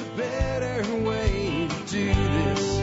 [0.00, 2.78] a better way to do this.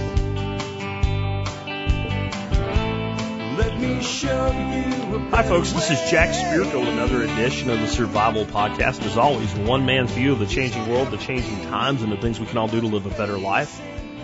[3.58, 5.19] Let me show you.
[5.30, 5.72] Hi, folks.
[5.72, 9.04] This is Jack with another edition of the Survival Podcast.
[9.04, 12.39] As always, one man's view of the changing world, the changing times, and the things
[12.39, 13.81] we can all do to live a better life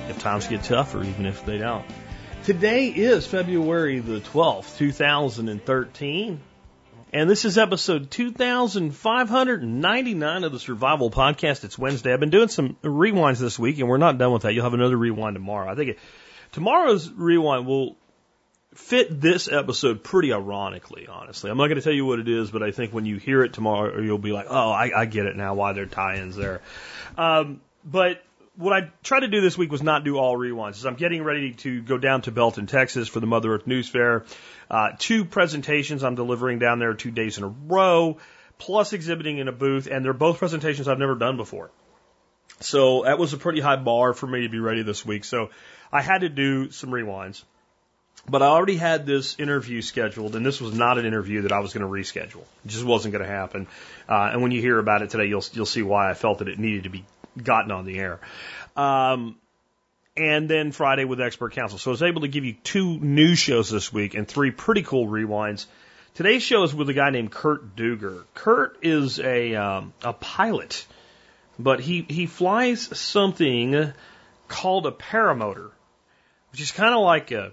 [0.10, 1.86] if times get tough or even if they don't.
[2.44, 6.40] Today is February the 12th, 2013.
[7.14, 11.64] And this is episode 2599 of the Survival Podcast.
[11.64, 12.12] It's Wednesday.
[12.12, 14.56] I've been doing some rewinds this week, and we're not done with that.
[14.56, 15.72] You'll have another rewind tomorrow.
[15.72, 16.00] I think it,
[16.54, 17.98] tomorrow's rewind will
[18.74, 21.52] fit this episode pretty ironically, honestly.
[21.52, 23.44] I'm not going to tell you what it is, but I think when you hear
[23.44, 26.36] it tomorrow, you'll be like, oh, I, I get it now, why there are tie-ins
[26.36, 26.62] there.
[27.16, 28.24] Um, but
[28.56, 30.84] what I tried to do this week was not do all rewinds.
[30.84, 34.26] I'm getting ready to go down to Belton, Texas for the Mother Earth News Fair.
[34.70, 38.18] Uh, two presentations I'm delivering down there two days in a row,
[38.58, 41.72] plus exhibiting in a booth, and they're both presentations I've never done before.
[42.60, 45.26] So that was a pretty high bar for me to be ready this week.
[45.26, 45.50] So
[45.92, 47.44] I had to do some rewinds.
[48.28, 51.60] But I already had this interview scheduled, and this was not an interview that I
[51.60, 52.44] was going to reschedule.
[52.64, 53.68] It just wasn't going to happen.
[54.08, 56.48] Uh, and when you hear about it today, you'll you'll see why I felt that
[56.48, 57.04] it needed to be
[57.42, 58.22] gotten on the air.
[58.78, 59.36] Um,
[60.16, 61.80] and then Friday with expert counsel.
[61.80, 64.84] So I was able to give you two new shows this week and three pretty
[64.84, 65.66] cool rewinds.
[66.16, 68.24] Today's show is with a guy named Kurt Duger.
[68.36, 70.86] Kurt is a um, a pilot,
[71.58, 73.94] but he he flies something
[74.48, 75.72] called a paramotor,
[76.52, 77.52] which is kind of like a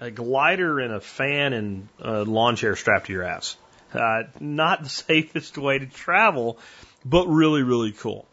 [0.00, 3.56] a glider and a fan and a lawn chair strapped to your ass.
[3.94, 6.58] Uh, not the safest way to travel,
[7.04, 8.26] but really, really cool.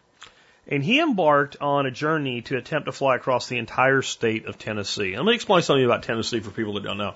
[0.72, 4.60] And he embarked on a journey to attempt to fly across the entire state of
[4.60, 5.16] Tennessee.
[5.16, 7.16] Let me explain something about Tennessee for people that don't know.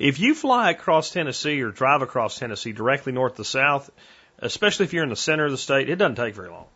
[0.00, 3.88] If you fly across Tennessee or drive across Tennessee directly north to south,
[4.40, 6.66] especially if you're in the center of the state, it doesn't take very long.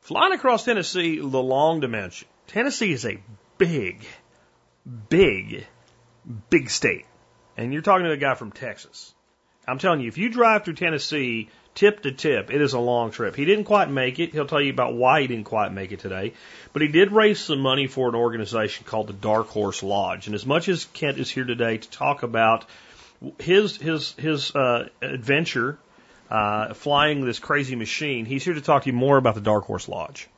[0.00, 2.26] Flying across Tennessee, the long dimension.
[2.48, 3.20] Tennessee is a
[3.56, 4.04] big,
[5.08, 5.64] big,
[6.50, 7.06] big state.
[7.56, 9.14] And you're talking to a guy from Texas.
[9.66, 13.10] I'm telling you, if you drive through Tennessee tip to tip, it is a long
[13.10, 13.36] trip.
[13.36, 14.32] He didn't quite make it.
[14.32, 16.34] He'll tell you about why he didn't quite make it today.
[16.72, 20.26] But he did raise some money for an organization called the Dark Horse Lodge.
[20.26, 22.66] And as much as Kent is here today to talk about
[23.38, 25.78] his his his uh, adventure
[26.30, 29.64] uh, flying this crazy machine, he's here to talk to you more about the Dark
[29.64, 30.28] Horse Lodge,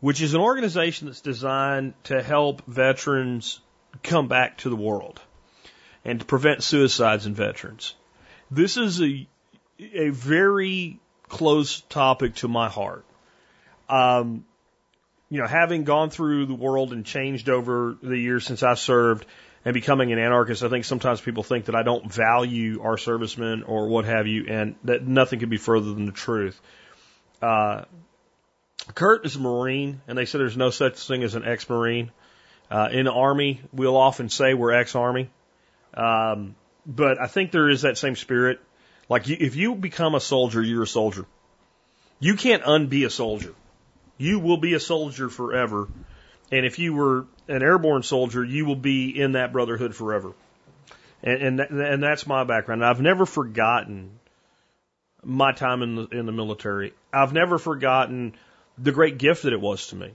[0.00, 3.60] which is an organization that's designed to help veterans
[4.02, 5.20] come back to the world
[6.04, 7.94] and to prevent suicides in veterans.
[8.50, 9.26] This is a
[9.94, 13.04] a very close topic to my heart.
[13.88, 14.44] Um,
[15.28, 19.26] you know, having gone through the world and changed over the years since I served
[19.64, 23.62] and becoming an anarchist, I think sometimes people think that I don't value our servicemen
[23.62, 26.60] or what have you, and that nothing could be further than the truth.
[27.40, 27.84] Uh,
[28.94, 32.10] Kurt is a Marine, and they say there's no such thing as an ex-Marine.
[32.70, 35.30] Uh, in the Army, we'll often say we're ex-Army.
[35.94, 38.60] Um, but I think there is that same spirit.
[39.08, 41.26] Like you, if you become a soldier, you're a soldier.
[42.20, 43.54] You can't unbe a soldier.
[44.16, 45.88] You will be a soldier forever.
[46.50, 50.32] And if you were an airborne soldier, you will be in that brotherhood forever.
[51.22, 52.84] And and, and that's my background.
[52.84, 54.10] I've never forgotten
[55.24, 56.92] my time in the in the military.
[57.12, 58.34] I've never forgotten
[58.78, 60.12] the great gift that it was to me.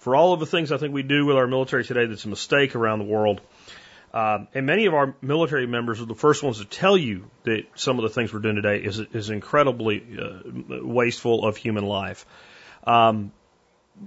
[0.00, 2.28] For all of the things I think we do with our military today that's a
[2.28, 3.40] mistake around the world,
[4.14, 7.62] um, and many of our military members are the first ones to tell you that
[7.74, 10.40] some of the things we're doing today is is incredibly uh,
[10.82, 12.26] wasteful of human life.
[12.86, 13.32] Um,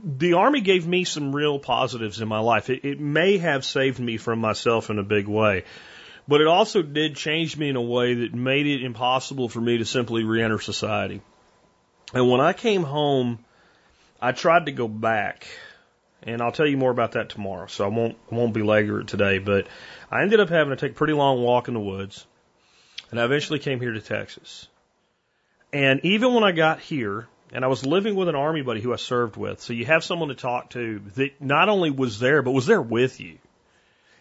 [0.04, 2.70] the army gave me some real positives in my life.
[2.70, 5.64] It, it may have saved me from myself in a big way,
[6.28, 9.80] but it also did change me in a way that made it impossible for me
[9.80, 11.22] to simply reenter society.
[12.14, 13.40] And when I came home,
[14.22, 15.48] I tried to go back
[16.26, 17.68] and I'll tell you more about that tomorrow.
[17.68, 19.38] So I won't won't belabor it today.
[19.40, 19.68] But
[20.12, 22.26] I ended up having to take a pretty long walk in the woods,
[23.12, 24.68] and I eventually came here to Texas.
[25.72, 28.94] And even when I got here, and I was living with an army buddy who
[28.94, 32.42] I served with, so you have someone to talk to that not only was there
[32.42, 33.38] but was there with you.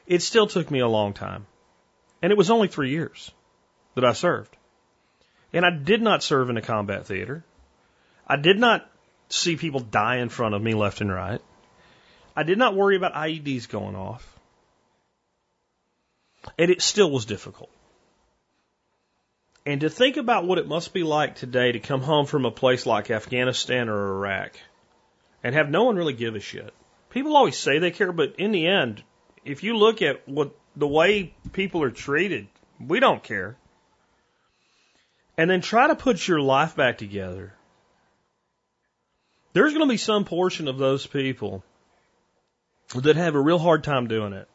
[0.07, 1.47] It still took me a long time,
[2.21, 3.31] and it was only three years
[3.95, 4.55] that I served,
[5.53, 7.43] and I did not serve in a combat theater.
[8.27, 8.91] I did not
[9.31, 11.41] see people die in front of me left and right.
[12.37, 14.29] I did not worry about IEDs going off.
[16.59, 17.71] And it still was difficult.
[19.67, 22.51] And to think about what it must be like today to come home from a
[22.51, 24.59] place like Afghanistan or Iraq
[25.43, 26.75] and have no one really give a shit.
[27.11, 29.03] People always say they care, but in the end,
[29.45, 32.49] if you look at what the way people are treated,
[32.79, 33.57] we don't care.
[35.39, 37.55] And then try to put your life back together
[39.55, 41.65] there's going to be some portion of those people
[43.01, 44.49] that have a real hard time doing it.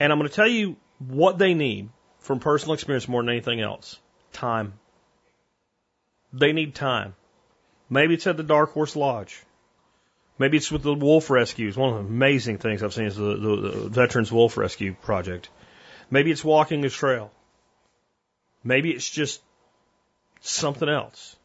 [0.00, 1.88] And I'm going to tell you what they need
[2.18, 3.98] from personal experience more than anything else
[4.32, 4.74] time.
[6.32, 7.14] They need time.
[7.88, 9.40] Maybe it's at the Dark Horse Lodge.
[10.38, 11.76] Maybe it's with the wolf rescues.
[11.76, 15.48] One of the amazing things I've seen is the, the, the Veterans Wolf Rescue Project.
[16.10, 17.30] Maybe it's walking the trail.
[18.64, 19.40] Maybe it's just
[20.40, 21.36] something else.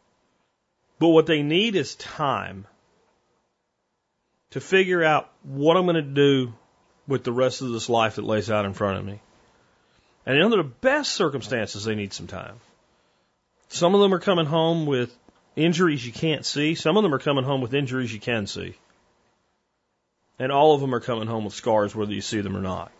[0.97, 2.65] But what they need is time
[4.51, 6.53] to figure out what I'm going to do
[7.07, 9.19] with the rest of this life that lays out in front of me.
[10.25, 12.55] And under the best circumstances, they need some time.
[13.69, 15.15] Some of them are coming home with
[15.55, 16.75] injuries you can't see.
[16.75, 18.75] Some of them are coming home with injuries you can see.
[20.37, 22.91] And all of them are coming home with scars, whether you see them or not.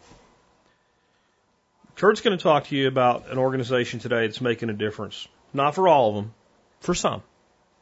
[1.95, 5.27] Kurt's going to talk to you about an organization today that's making a difference.
[5.53, 6.33] Not for all of them,
[6.79, 7.23] for some,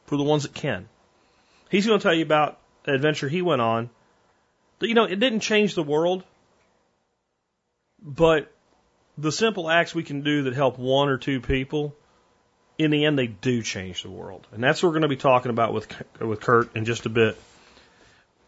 [0.05, 0.87] for the ones that can.
[1.69, 3.89] He's going to tell you about an adventure he went on.
[4.79, 6.23] You know, it didn't change the world,
[8.01, 8.51] but
[9.17, 11.95] the simple acts we can do that help one or two people,
[12.77, 14.47] in the end, they do change the world.
[14.51, 15.87] And that's what we're going to be talking about with,
[16.19, 17.37] with Kurt in just a bit.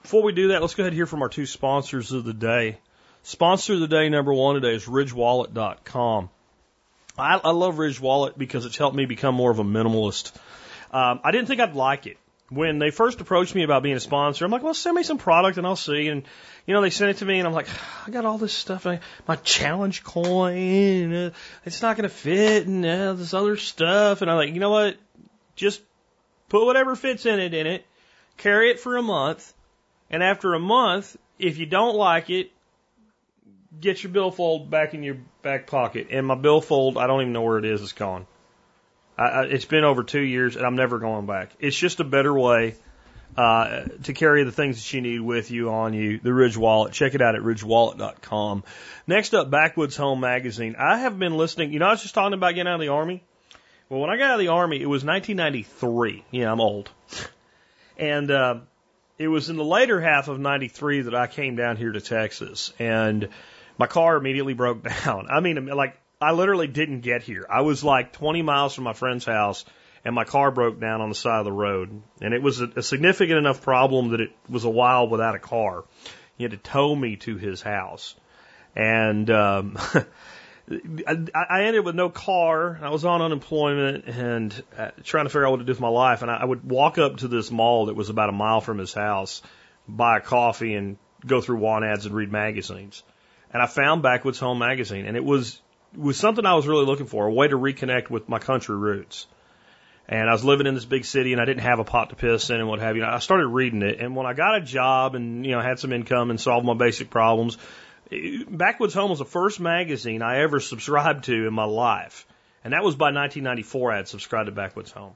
[0.04, 2.34] Before we do that, let's go ahead and hear from our two sponsors of the
[2.34, 2.78] day.
[3.24, 6.30] Sponsor of the day number one today is RidgeWallet.com.
[7.18, 10.32] I, I love Ridge Wallet because it's helped me become more of a minimalist.
[10.92, 12.18] Um, I didn't think I'd like it.
[12.50, 15.20] When they first approached me about being a sponsor, I'm like, well, send me some
[15.20, 16.08] product and I'll see.
[16.08, 16.24] And,
[16.66, 17.68] you know, they sent it to me and I'm like,
[18.08, 18.88] I got all this stuff.
[18.88, 21.32] I, my challenge coin, uh,
[21.64, 24.24] it's not going to fit and uh, this other stuff.
[24.24, 24.98] And I'm like, you know what?
[25.56, 25.82] Just
[26.48, 27.86] put whatever fits in it in it,
[28.38, 29.54] carry it for a month.
[30.10, 32.52] And after a month, if you don't like it,
[33.80, 36.08] get your billfold back in your back pocket.
[36.10, 37.82] And my billfold, I don't even know where it is.
[37.82, 38.26] It's gone.
[39.20, 41.52] I, it's been over two years, and I'm never going back.
[41.60, 42.76] It's just a better way
[43.38, 46.20] uh, to carry the things that you need with you on you.
[46.20, 46.94] The Ridge Wallet.
[46.94, 48.64] Check it out at ridgewallet.com.
[49.08, 50.76] Next up, Backwoods Home Magazine.
[50.80, 51.74] I have been listening.
[51.74, 53.22] You know, I was just talking about getting out of the army.
[53.90, 56.24] Well, when I got out of the army, it was 1993.
[56.32, 56.90] Yeah, I'm old.
[57.98, 58.60] And uh,
[59.18, 62.72] it was in the later half of 93 that I came down here to Texas.
[62.80, 63.28] And
[63.78, 65.28] my car immediately broke down.
[65.30, 67.46] I mean, like, I literally didn't get here.
[67.50, 69.64] I was like 20 miles from my friend's house
[70.04, 72.02] and my car broke down on the side of the road.
[72.22, 75.40] And it was a, a significant enough problem that it was a while without a
[75.40, 75.86] car.
[76.38, 78.16] He had to tow me to his house.
[78.76, 79.78] And, um,
[81.08, 81.16] I,
[81.50, 82.78] I ended with no car.
[82.82, 85.88] I was on unemployment and uh, trying to figure out what to do with my
[85.88, 86.22] life.
[86.22, 88.78] And I, I would walk up to this mall that was about a mile from
[88.78, 89.42] his house,
[89.88, 93.04] buy a coffee and go through want ads and read magazines
[93.52, 95.60] and I found Backwoods Home Magazine, and it was
[95.96, 99.28] was something I was really looking for, a way to reconnect with my country roots.
[100.08, 102.16] And I was living in this big city, and I didn't have a pot to
[102.16, 103.06] piss in and what have you.
[103.06, 105.94] I started reading it, and when I got a job and you know had some
[105.94, 107.58] income and solved my basic problems,
[108.50, 112.26] Backwoods Home was the first magazine I ever subscribed to in my life,
[112.64, 113.92] and that was by 1994.
[113.92, 115.16] I had subscribed to Backwoods Home.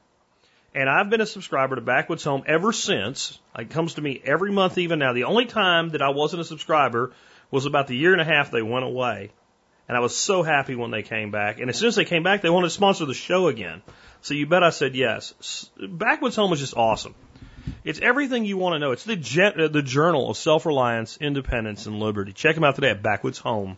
[0.75, 3.40] And I've been a subscriber to Backwoods Home ever since.
[3.58, 5.14] It comes to me every month, even now.
[5.14, 7.14] The only time that I wasn't a subscriber
[7.52, 9.31] was about the year and a half they went away.
[9.88, 11.60] And I was so happy when they came back.
[11.60, 13.82] And as soon as they came back, they wanted to sponsor the show again.
[14.22, 15.70] So you bet I said yes.
[15.78, 17.16] Backwoods Home was just awesome.
[17.84, 18.92] It's everything you want to know.
[18.92, 22.32] It's the, uh, the journal of self-reliance, independence, and liberty.
[22.32, 23.78] Check them out today at backwoodshome.com.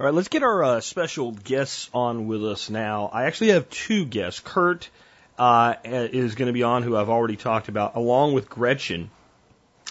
[0.00, 3.10] All right, let's get our uh, special guests on with us now.
[3.12, 4.40] I actually have two guests.
[4.40, 4.90] Kurt
[5.38, 9.10] uh, is going to be on, who I've already talked about, along with Gretchen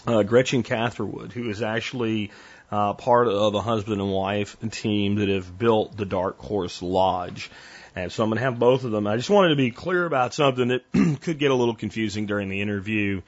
[0.08, 2.32] uh, Gretchen Catherwood, who is actually
[2.71, 7.50] uh, part of a husband and wife team that have built the Dark Horse Lodge.
[7.95, 9.07] And so I'm going to have both of them.
[9.07, 10.83] I just wanted to be clear about something that
[11.21, 13.21] could get a little confusing during the interview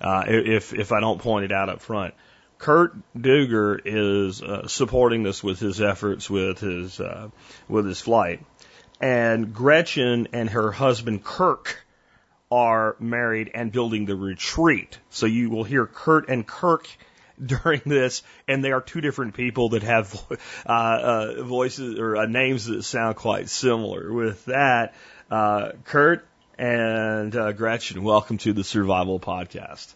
[0.00, 2.14] uh, if if I don't point it out up front.
[2.58, 7.28] Kurt Duger is uh, supporting this with his efforts with his uh,
[7.68, 8.44] with his flight,
[9.00, 11.84] and Gretchen and her husband Kirk
[12.50, 14.98] are married and building the retreat.
[15.10, 16.88] So you will hear Kurt and Kirk
[17.44, 20.14] during this, and they are two different people that have
[20.66, 24.12] uh, uh, voices or uh, names that sound quite similar.
[24.12, 24.94] With that,
[25.30, 26.26] uh, Kurt
[26.58, 29.92] and uh, Gretchen, welcome to the Survival Podcast.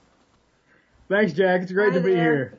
[1.08, 1.62] Thanks, Jack.
[1.62, 2.22] It's great Hi to be there.
[2.22, 2.58] here.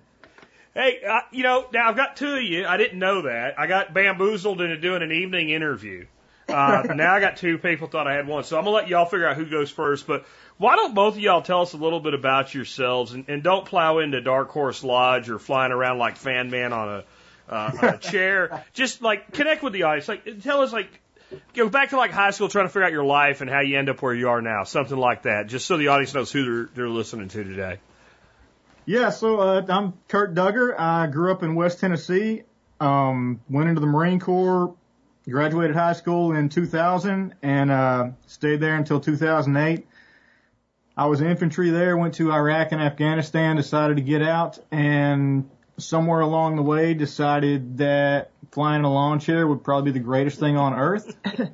[0.74, 2.66] Hey, uh, you know, now I've got two of you.
[2.66, 3.60] I didn't know that.
[3.60, 6.06] I got bamboozled into doing an evening interview.
[6.50, 8.44] Uh, now I got two people, thought I had one.
[8.44, 10.08] So I'm going to let y'all figure out who goes first.
[10.08, 10.26] But
[10.58, 13.66] why don't both of y'all tell us a little bit about yourselves and, and don't
[13.66, 17.90] plow into Dark Horse Lodge or flying around like Fan Man on a, uh, on
[17.90, 18.64] a chair.
[18.74, 20.08] Just like connect with the audience.
[20.08, 20.90] Like, tell us, like,
[21.54, 23.78] go back to like high school, trying to figure out your life and how you
[23.78, 26.44] end up where you are now, something like that, just so the audience knows who
[26.44, 27.80] they're, they're listening to today.
[28.86, 30.78] Yeah, so uh, I'm Kurt Duggar.
[30.80, 32.44] I grew up in West Tennessee.
[32.80, 34.74] Um, went into the Marine Corps,
[35.30, 39.88] graduated high school in 2000, and uh, stayed there until 2008.
[40.98, 46.20] I was infantry there, went to Iraq and Afghanistan, decided to get out, and somewhere
[46.20, 50.58] along the way decided that flying a lawn chair would probably be the greatest thing
[50.58, 51.16] on earth.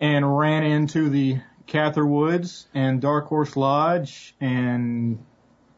[0.00, 5.24] and ran into the Catherwoods and Dark Horse Lodge and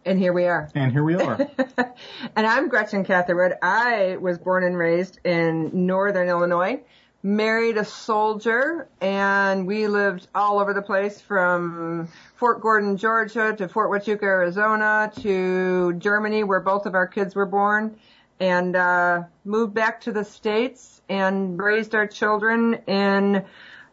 [0.05, 0.69] And here we are.
[0.75, 1.37] and here we are.
[2.37, 3.59] and I'm Gretchen Catherwood.
[3.61, 6.81] I was born and raised in northern Illinois,
[7.23, 13.69] married a soldier, and we lived all over the place from Fort Gordon, Georgia to
[13.69, 17.97] Fort Huachuca, Arizona to Germany where both of our kids were born
[18.41, 23.45] and uh, moved back to the States and raised our children in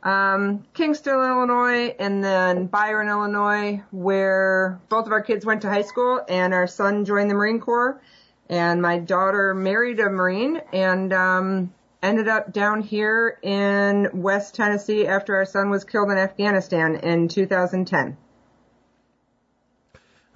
[0.04, 5.82] um, Kingston, Illinois, and then Byron, Illinois, where both of our kids went to high
[5.82, 8.02] school, and our son joined the Marine Corps,
[8.50, 15.08] and my daughter married a Marine, and um, ended up down here in West Tennessee
[15.08, 18.18] after our son was killed in Afghanistan in 2010.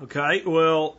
[0.03, 0.97] Okay, well,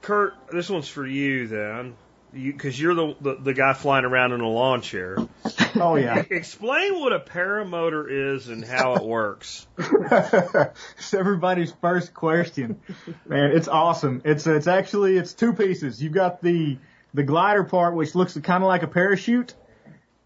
[0.00, 1.94] Kurt, this one's for you then,
[2.32, 5.16] because you, are the, the the guy flying around in a lawn chair.
[5.76, 6.22] oh yeah.
[6.30, 9.66] Explain what a paramotor is and how it works.
[9.78, 12.80] it's everybody's first question.
[13.26, 14.22] Man, it's awesome.
[14.24, 16.02] It's it's actually it's two pieces.
[16.02, 16.78] You've got the
[17.14, 19.54] the glider part which looks kind of like a parachute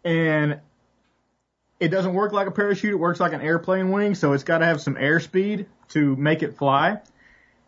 [0.05, 0.61] and
[1.81, 4.59] it doesn't work like a parachute, it works like an airplane wing, so it's got
[4.59, 7.01] to have some airspeed to make it fly.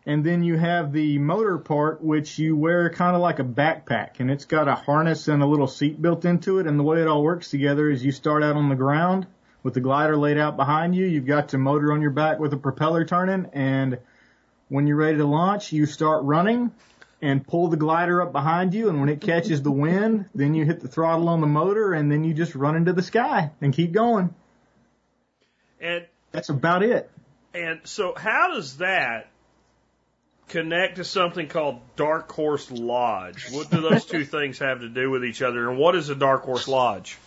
[0.09, 4.19] And then you have the motor part, which you wear kind of like a backpack,
[4.19, 6.65] and it's got a harness and a little seat built into it.
[6.65, 9.27] And the way it all works together is you start out on the ground
[9.61, 11.05] with the glider laid out behind you.
[11.05, 13.99] You've got the motor on your back with a propeller turning, and
[14.67, 16.71] when you're ready to launch, you start running
[17.21, 18.89] and pull the glider up behind you.
[18.89, 22.11] And when it catches the wind, then you hit the throttle on the motor, and
[22.11, 24.33] then you just run into the sky and keep going.
[25.79, 27.11] And That's about it.
[27.53, 29.28] and so how does that
[30.49, 33.47] connect to something called Dark Horse Lodge?
[33.51, 35.69] What do those two things have to do with each other?
[35.69, 37.17] And what is a Dark Horse Lodge?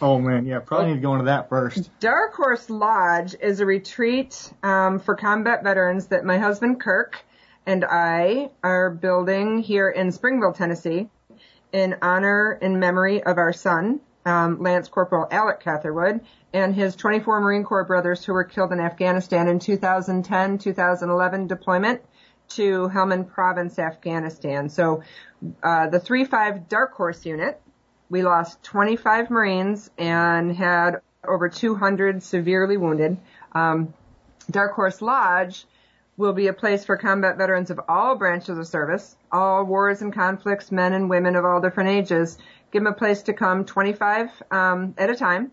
[0.00, 1.88] Oh man, yeah, probably need to go into that first.
[2.00, 7.24] Dark Horse Lodge is a retreat um, for combat veterans that my husband Kirk
[7.66, 11.08] and I are building here in Springville, Tennessee,
[11.72, 16.20] in honor and memory of our son, um, Lance Corporal Alec Catherwood,
[16.52, 22.02] and his 24 Marine Corps brothers who were killed in Afghanistan in 2010-2011 deployment
[22.56, 24.68] to Helmand Province, Afghanistan.
[24.68, 25.02] So
[25.62, 27.60] uh, the 3-5 Dark Horse unit,
[28.10, 33.16] we lost 25 Marines and had over 200 severely wounded.
[33.52, 33.94] Um,
[34.50, 35.66] Dark Horse Lodge
[36.16, 40.12] will be a place for combat veterans of all branches of service, all wars and
[40.12, 42.38] conflicts, men and women of all different ages.
[42.70, 45.52] Give them a place to come 25 um, at a time.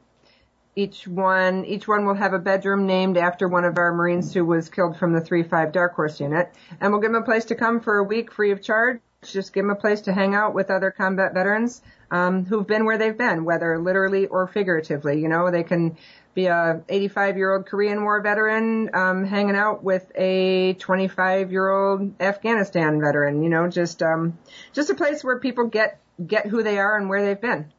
[0.79, 4.45] Each one, each one will have a bedroom named after one of our Marines who
[4.45, 6.53] was killed from the 3-5 Dark Horse unit.
[6.79, 9.01] And we'll give them a place to come for a week free of charge.
[9.21, 11.81] Just give them a place to hang out with other combat veterans
[12.11, 15.19] um, who've been where they've been, whether literally or figuratively.
[15.19, 15.97] You know, they can
[16.33, 21.69] be a 85 year old Korean War veteran um, hanging out with a 25 year
[21.69, 23.43] old Afghanistan veteran.
[23.43, 24.39] You know, just um,
[24.71, 27.73] just a place where people get get who they are and where they've been.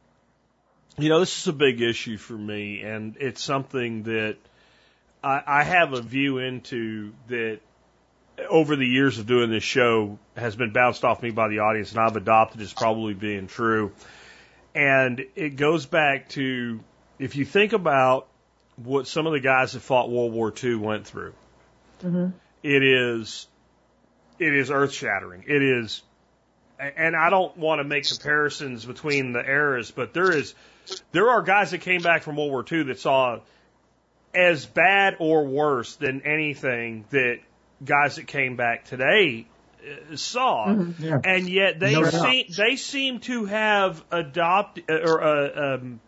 [0.97, 4.37] You know, this is a big issue for me, and it's something that
[5.23, 7.59] I, I have a view into that
[8.49, 11.91] over the years of doing this show has been bounced off me by the audience,
[11.91, 13.91] and I've adopted as probably being true.
[14.73, 16.79] And it goes back to
[17.19, 18.27] if you think about
[18.77, 21.33] what some of the guys that fought World War II went through,
[22.01, 22.29] mm-hmm.
[22.63, 23.47] it is
[24.39, 25.43] it is earth shattering.
[25.47, 26.01] It is,
[26.95, 30.53] and I don't want to make comparisons between the eras, but there is
[31.11, 33.39] there are guys that came back from World War II that saw
[34.33, 37.39] as bad or worse than anything that
[37.83, 39.45] guys that came back today
[39.83, 41.19] uh, saw, Yeah.
[41.23, 42.13] and yet they No doubt.
[42.13, 45.99] seem they seem to have adopted or uh, um,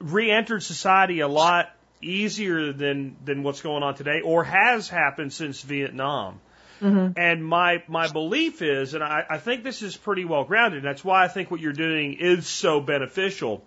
[0.00, 1.70] re-entered society a lot
[2.00, 6.40] easier than than what's going on today, or has happened since Vietnam.
[6.82, 7.12] Mm-hmm.
[7.16, 10.78] And my my belief is, and I, I think this is pretty well grounded.
[10.78, 13.62] And that's why I think what you're doing is so beneficial.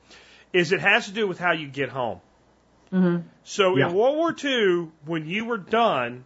[0.51, 2.19] Is it has to do with how you get home.
[2.91, 3.27] Mm-hmm.
[3.43, 3.89] So Yeah.
[3.89, 6.25] in World War II, when you were done,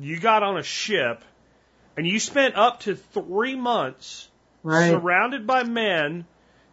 [0.00, 1.24] you got on a ship,
[1.96, 4.28] and you spent up to three months
[4.64, 4.90] Right.
[4.90, 6.24] surrounded by men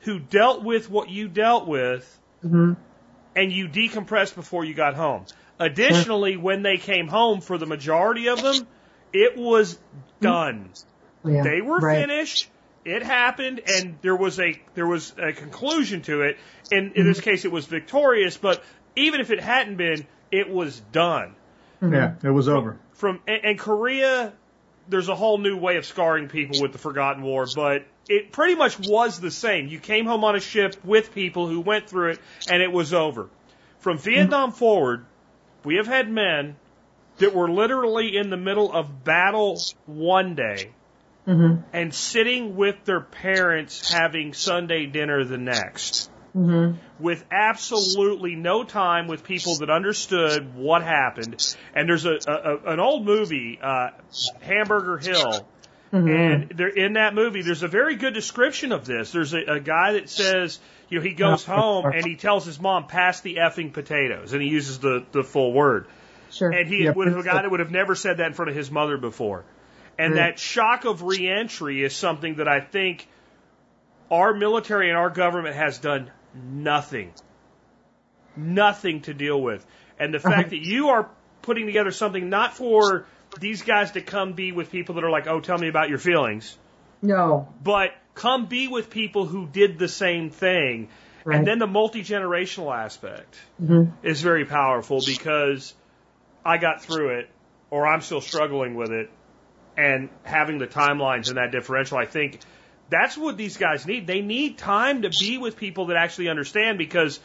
[0.01, 2.73] who dealt with what you dealt with, mm-hmm.
[3.35, 5.25] and you decompressed before you got home.
[5.59, 8.67] Additionally, when they came home, for the majority of them,
[9.13, 10.25] it was hmm.
[10.25, 10.69] done.
[11.23, 11.43] Oh, yeah.
[11.43, 12.07] They were right.
[12.07, 12.49] finished.
[12.85, 16.37] It happened, and there was a there was a conclusion to it.
[16.71, 17.25] And in this hmm.
[17.25, 18.37] case, it was victorious.
[18.37, 18.63] But
[18.95, 21.35] even if it hadn't been, it was done.
[21.79, 21.93] Hmm.
[21.93, 22.77] Yeah, it was over.
[22.93, 24.33] From and, and Korea,
[24.87, 28.55] there's a whole new way of scarring people with the Forgotten War, but it pretty
[28.55, 29.67] much was the same.
[29.67, 32.93] You came home on a ship with people who went through it, and it was
[32.93, 33.29] over.
[33.79, 35.05] From Vietnam forward,
[35.63, 36.55] we have had men
[37.19, 40.71] that were literally in the middle of battle one day
[41.27, 41.61] Mm-hmm.
[41.73, 46.09] and sitting with their parents having Sunday dinner the next.
[46.35, 46.77] Mm-hmm.
[47.03, 51.55] With absolutely no time with people that understood what happened.
[51.75, 53.89] And there's a, a, an old movie, uh,
[54.41, 55.47] Hamburger Hill,
[55.91, 56.07] Mm-hmm.
[56.07, 59.11] and there, in that movie, there's a very good description of this.
[59.11, 62.59] There's a, a guy that says, you know, he goes home and he tells his
[62.59, 64.33] mom, pass the effing potatoes.
[64.33, 65.87] And he uses the, the full word.
[66.31, 66.51] Sure.
[66.51, 68.33] And he Yeah, would have a but- guy that would have never said that in
[68.33, 69.43] front of his mother before.
[69.97, 73.07] And that shock of reentry is something that I think
[74.09, 77.11] our military and our government has done nothing.
[78.35, 79.65] Nothing to deal with.
[79.99, 81.09] And the fact that you are
[81.41, 83.05] putting together something not for
[83.39, 85.97] these guys to come be with people that are like, oh, tell me about your
[85.97, 86.57] feelings,
[87.01, 87.47] no.
[87.61, 90.87] but come be with people who did the same thing.
[91.25, 91.37] Right.
[91.37, 93.91] And then the multi generational aspect Mhm.
[94.03, 95.73] is very powerful because
[96.49, 97.29] I got through it,
[97.69, 99.09] or I'm still struggling with it,
[99.77, 102.39] and having the timelines and that differential, I think
[102.89, 104.07] that's what these guys need.
[104.07, 107.19] They need time to be with people that actually understand because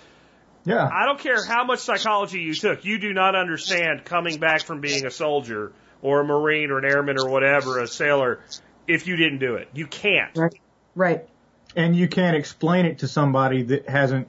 [0.66, 0.88] Yeah.
[0.90, 4.80] I don't care how much psychology you took, you do not understand coming back from
[4.80, 8.40] being a soldier or a Marine or an airman or whatever, a sailor,
[8.86, 9.68] if you didn't do it.
[9.74, 10.36] You can't.
[10.36, 10.60] Right.
[10.94, 11.28] Right.
[11.76, 14.28] And you can't explain it to somebody that hasn't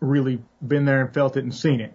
[0.00, 1.92] really been there and felt it and seen it.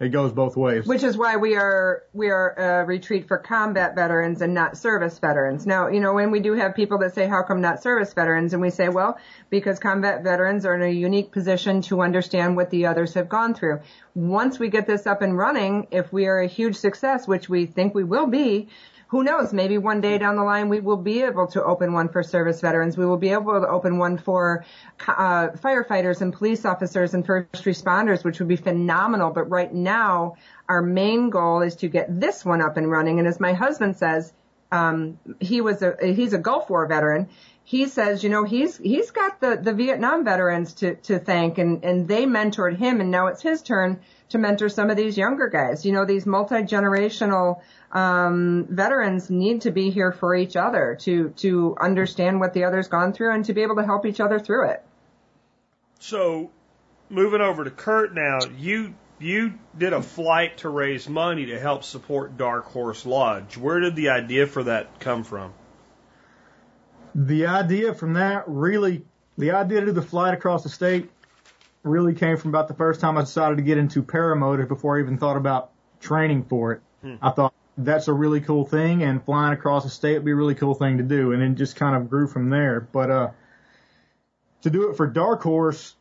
[0.00, 0.86] It goes both ways.
[0.86, 5.18] Which is why we are we are a retreat for combat veterans and not service
[5.18, 5.66] veterans.
[5.66, 8.52] Now, you know, when we do have people that say, "How come not service veterans?"
[8.52, 9.18] and we say, "Well,
[9.50, 13.54] because combat veterans are in a unique position to understand what the others have gone
[13.54, 13.80] through."
[14.14, 17.66] Once we get this up and running, if we are a huge success, which we
[17.66, 18.68] think we will be,
[19.08, 19.52] who knows?
[19.54, 22.60] Maybe one day down the line we will be able to open one for service
[22.60, 22.96] veterans.
[22.96, 24.66] We will be able to open one for
[25.06, 29.30] uh, firefighters and police officers and first responders, which would be phenomenal.
[29.30, 30.36] But right now,
[30.68, 33.18] our main goal is to get this one up and running.
[33.18, 34.32] And as my husband says,
[34.70, 37.28] um, he was a he's a Gulf War veteran.
[37.64, 41.82] He says, you know, he's he's got the the Vietnam veterans to to thank, and
[41.84, 45.48] and they mentored him, and now it's his turn to mentor some of these younger
[45.48, 45.86] guys.
[45.86, 47.60] You know, these multi generational
[47.92, 52.88] um, veterans need to be here for each other to to understand what the other's
[52.88, 54.84] gone through and to be able to help each other through it.
[56.00, 56.50] So,
[57.08, 61.82] moving over to Kurt now, you you did a flight to raise money to help
[61.82, 63.56] support Dark Horse Lodge.
[63.56, 65.52] Where did the idea for that come from?
[67.14, 69.04] The idea from that really,
[69.36, 71.10] the idea to do the flight across the state
[71.82, 75.00] really came from about the first time I decided to get into paramotor before I
[75.00, 75.70] even thought about
[76.00, 76.82] training for it.
[77.22, 80.36] I thought that's a really cool thing and flying across the state would be a
[80.36, 81.32] really cool thing to do.
[81.32, 82.80] And it just kind of grew from there.
[82.80, 83.30] But, uh,
[84.62, 85.94] to do it for Dark Horse,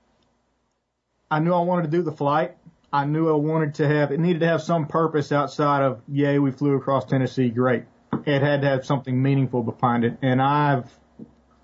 [1.30, 2.58] I knew I wanted to do the flight.
[2.92, 6.40] I knew I wanted to have, it needed to have some purpose outside of, yay,
[6.40, 7.84] we flew across Tennessee, great.
[8.26, 10.18] It had to have something meaningful behind it.
[10.22, 10.90] And I've,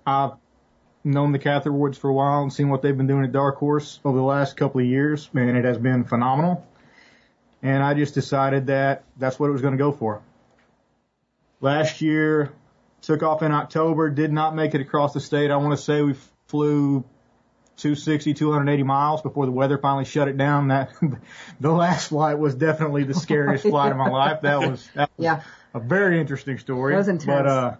[0.06, 0.32] I've
[1.02, 4.00] known the Catherwoods for a while and seen what they've been doing at Dark Horse
[4.04, 6.66] over the last couple of years, and it has been phenomenal.
[7.64, 10.22] And I just decided that that's what it was going to go for.
[11.60, 12.52] Last year,
[13.00, 15.50] took off in October, did not make it across the state.
[15.50, 16.14] I want to say we
[16.46, 17.00] flew
[17.78, 20.68] 260, 280 miles before the weather finally shut it down.
[20.68, 20.92] That
[21.60, 24.42] the last flight was definitely the scariest flight of my life.
[24.42, 25.42] That was, that was Yeah.
[25.72, 26.92] a very interesting story.
[26.92, 27.26] That was intense.
[27.26, 27.76] But uh,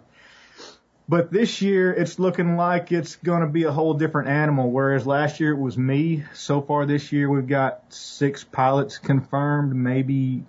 [1.07, 4.71] but this year it's looking like it's going to be a whole different animal.
[4.71, 6.23] Whereas last year it was me.
[6.33, 10.43] So far this year we've got six pilots confirmed, maybe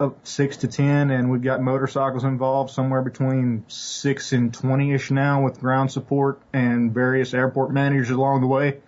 [0.00, 5.44] up six to ten, and we've got motorcycles involved somewhere between six and twenty-ish now
[5.44, 8.80] with ground support and various airport managers along the way.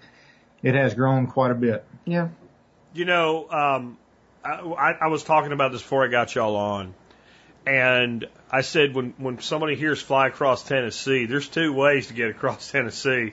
[0.62, 1.84] It has grown quite a bit.
[2.04, 2.28] Yeah.
[2.92, 3.98] You know, um,
[4.44, 6.94] I, I, I was talking about this before I got y'all on,
[7.66, 12.30] and I said when when somebody hears fly across Tennessee, there's two ways to get
[12.30, 13.32] across Tennessee,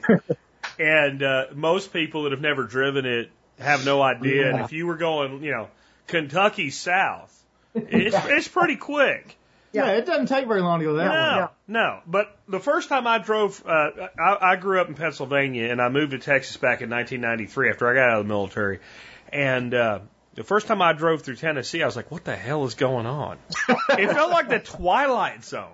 [0.80, 4.50] and uh, most people that have never driven it have no idea.
[4.50, 5.68] And if you were going, you know,
[6.08, 7.32] Kentucky south,
[7.76, 9.38] it's it's pretty quick.
[9.72, 11.48] Yeah, it doesn't take very long to go that No, way.
[11.68, 12.00] no.
[12.06, 15.90] But the first time I drove, uh, I, I grew up in Pennsylvania and I
[15.90, 18.82] moved to Texas back in 1993 after I got out of the military.
[19.30, 20.00] And uh,
[20.36, 23.06] the first time I drove through Tennessee, I was like, "What the hell is going
[23.06, 23.38] on?"
[23.90, 25.68] it felt like the Twilight Zone.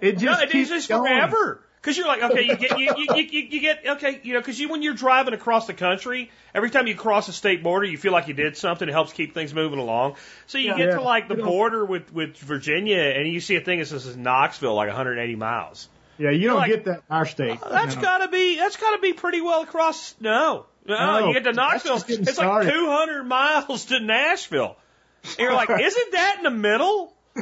[0.00, 1.02] It just No, keeps just going.
[1.04, 1.60] forever.
[1.80, 4.58] Because you're like, okay, you get, you, you, you, you get, okay, you know, because
[4.58, 7.98] you, when you're driving across the country, every time you cross a state border, you
[7.98, 8.88] feel like you did something.
[8.88, 10.16] It helps keep things moving along.
[10.46, 10.76] So you Yeah.
[10.78, 10.94] get Yeah.
[10.94, 14.12] to like the border with, with Virginia, and you see a thing that says this
[14.12, 15.88] is Knoxville, like 180 miles.
[16.16, 17.58] Yeah, you don't Like- get that in our state.
[17.62, 18.00] Oh, that's No.
[18.02, 20.14] gotta be, that's gotta be pretty well across.
[20.20, 24.76] No, no, No, you get to Knoxville, it's like 200 miles to Nashville.
[25.24, 27.12] And you're like, isn't that in the middle?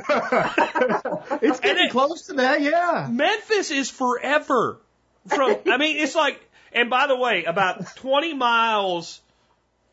[1.42, 3.08] It's getting it- close to that, yeah.
[3.10, 4.78] Memphis is forever.
[5.26, 6.40] From I mean, it's like,
[6.72, 9.20] and by the way, about 20 miles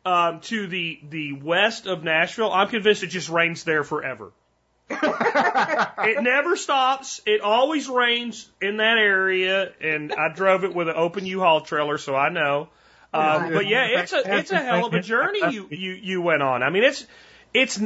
[0.04, 4.32] um, to the the west of Nashville, I'm convinced it just rains there forever.
[4.90, 7.20] it never stops.
[7.26, 11.96] It always rains in that area, and I drove it with an open U-Haul trailer,
[11.98, 12.68] so I know.
[13.12, 16.42] Um, but yeah, it's a it's a hell of a journey you you you went
[16.42, 16.62] on.
[16.62, 17.06] I mean, it's
[17.52, 17.80] it's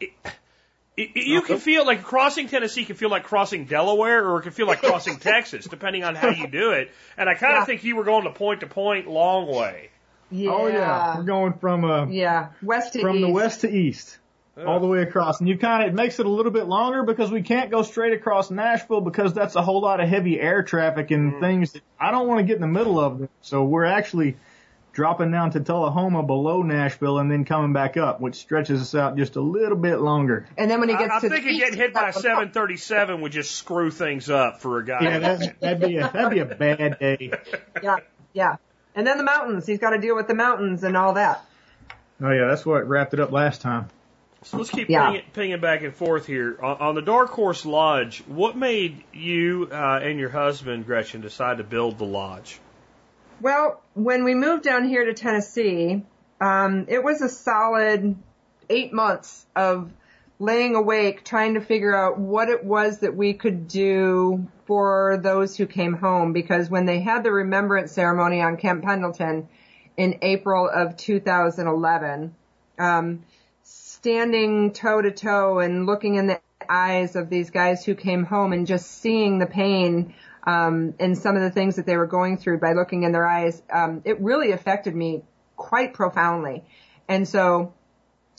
[0.00, 0.10] it,
[0.96, 4.52] it, you can feel like crossing Tennessee can feel like crossing Delaware, or it can
[4.52, 6.90] feel like crossing Texas, depending on how you do it.
[7.16, 7.64] And I kind of Yeah.
[7.66, 9.90] think you were going to point to point long way.
[10.30, 10.50] Yeah.
[10.50, 12.48] Oh yeah, we're going from uh, Yeah.
[12.62, 13.26] West to from east.
[13.26, 14.18] the west to east,
[14.64, 17.02] all the way across, and you kind of it makes it a little bit longer
[17.02, 20.62] because we can't go straight across Nashville because that's a whole lot of heavy air
[20.62, 23.18] traffic and things that I don't want to get in the middle of.
[23.18, 23.28] Them.
[23.42, 24.36] So we're actually
[24.92, 29.16] dropping down to Tullahoma below Nashville and then coming back up, which stretches us out
[29.16, 30.46] just a little bit longer.
[30.58, 33.32] And then when he gets I, I'm to the getting hit by a 737 would
[33.32, 34.98] just screw things up for a guy.
[35.02, 37.32] Yeah, that, that'd be a that'd be a bad day.
[37.82, 37.96] Yeah.
[38.32, 38.56] Yeah.
[38.94, 39.66] And then the mountains.
[39.66, 41.44] He's got to deal with the mountains and all that.
[42.20, 43.88] Oh yeah, that's what wrapped it up last time.
[44.42, 45.06] So let's keep Yeah.
[45.06, 46.58] pinging, pinging back and forth here.
[46.62, 51.58] On, on the Dark Horse Lodge, what made you uh, and your husband, Gretchen, decide
[51.58, 52.58] to build the lodge?
[53.40, 56.04] Well, when we moved down here to Tennessee,
[56.40, 58.16] um, it was a solid
[58.68, 59.90] eight months of
[60.38, 65.56] laying awake trying to figure out what it was that we could do for those
[65.56, 66.34] who came home.
[66.34, 69.48] Because when they had the remembrance ceremony on Camp Pendleton
[69.96, 72.34] in April of 2011,
[72.78, 73.24] um,
[73.62, 78.52] standing toe to toe and looking in the eyes of these guys who came home
[78.52, 80.14] and just seeing the pain
[80.50, 83.26] um, and some of the things that they were going through by looking in their
[83.26, 85.22] eyes, um, it really affected me
[85.56, 86.64] quite profoundly.
[87.08, 87.74] And so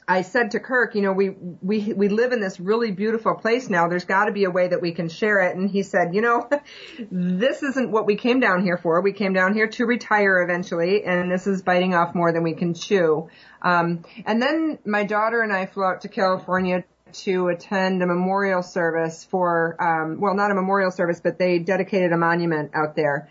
[0.08, 3.69] I said to Kirk, you know, we we we live in this really beautiful place
[3.69, 3.88] now.
[3.88, 5.56] There's got to be a way that we can share it.
[5.56, 6.50] And he said, you know,
[7.12, 9.00] this isn't what we came down here for.
[9.00, 12.56] We came down here to retire eventually, and this is biting off more than we
[12.56, 13.30] can chew.
[13.62, 18.63] Um, and then my daughter and I flew out to California to attend a memorial
[18.63, 23.30] service for, um, well, not a memorial service, but they dedicated a monument out there.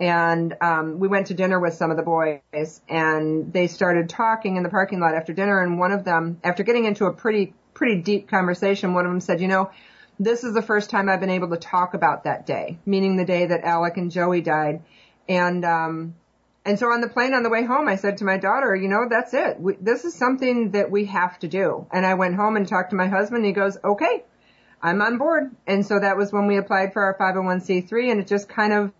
[0.00, 4.56] And um, we went to dinner with some of the boys, and they started talking
[4.56, 5.62] in the parking lot after dinner.
[5.62, 9.20] And one of them, after getting into a pretty pretty deep conversation, one of them
[9.20, 9.70] said, "You know,
[10.18, 13.24] this is the first time I've been able to talk about that day, meaning the
[13.24, 14.82] day that Alec and Joey died."
[15.28, 16.14] And um,
[16.64, 18.88] and so on the plane on the way home, I said to my daughter, you
[18.88, 19.58] know, that's it.
[19.58, 21.86] We, this is something that we have to do.
[21.92, 23.38] And I went home and talked to my husband.
[23.38, 24.22] And He goes, okay,
[24.80, 25.50] I'm on board.
[25.66, 28.92] And so that was when we applied for our 501c3 and it just kind of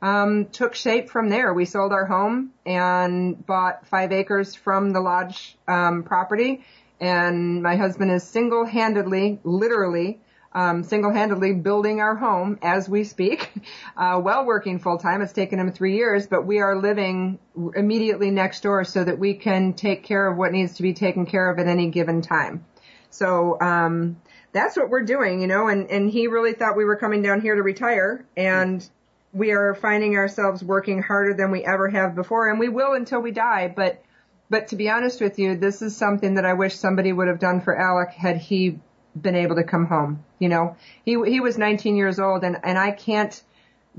[0.00, 1.52] um, took shape from there.
[1.52, 6.64] We sold our home and bought five acres from the lodge um, property.
[7.00, 10.20] And my husband is single-handedly, literally,
[10.54, 13.50] um, single-handedly building our home as we speak,
[13.96, 15.22] uh, while working full-time.
[15.22, 17.38] It's taken him three years, but we are living
[17.74, 21.26] immediately next door so that we can take care of what needs to be taken
[21.26, 22.64] care of at any given time.
[23.10, 24.16] So, um,
[24.52, 27.40] that's what we're doing, you know, and, and he really thought we were coming down
[27.40, 28.86] here to retire and
[29.32, 33.20] we are finding ourselves working harder than we ever have before and we will until
[33.20, 33.72] we die.
[33.74, 34.02] But,
[34.50, 37.38] but to be honest with you, this is something that I wish somebody would have
[37.38, 38.78] done for Alec had he
[39.20, 40.24] been able to come home.
[40.38, 43.42] You know, he, he was 19 years old and, and I can't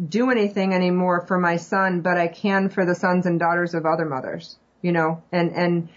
[0.09, 3.85] do anything anymore for my son, but I can for the sons and daughters of
[3.85, 5.89] other mothers, you know, and, and,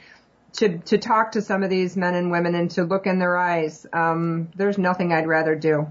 [0.56, 3.36] to to talk to some of these men and women and to look in their
[3.36, 3.86] eyes.
[3.92, 5.86] Um, there's nothing I'd rather do.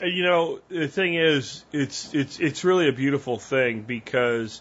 [0.00, 4.60] Uh, You know, the thing is, it's it's it's really a beautiful thing because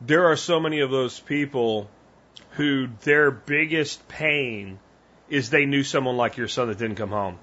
[0.00, 1.88] there are so many of those people
[2.52, 4.78] who their biggest pain
[5.30, 7.38] is they knew someone like your son that didn't come home.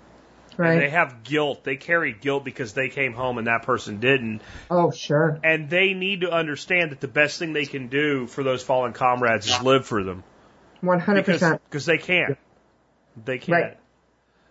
[0.57, 1.65] And they have guilt.
[1.65, 4.41] They carry guilt because they came home and that person didn't.
[4.71, 5.37] Oh, sure.
[5.43, 8.93] And they need to understand that the best thing they can do for those fallen
[8.93, 10.23] comrades is live for them.
[10.79, 11.61] One hundred Because percent.
[11.69, 12.37] because they can't.
[13.23, 13.63] They can't.
[13.63, 13.77] Right.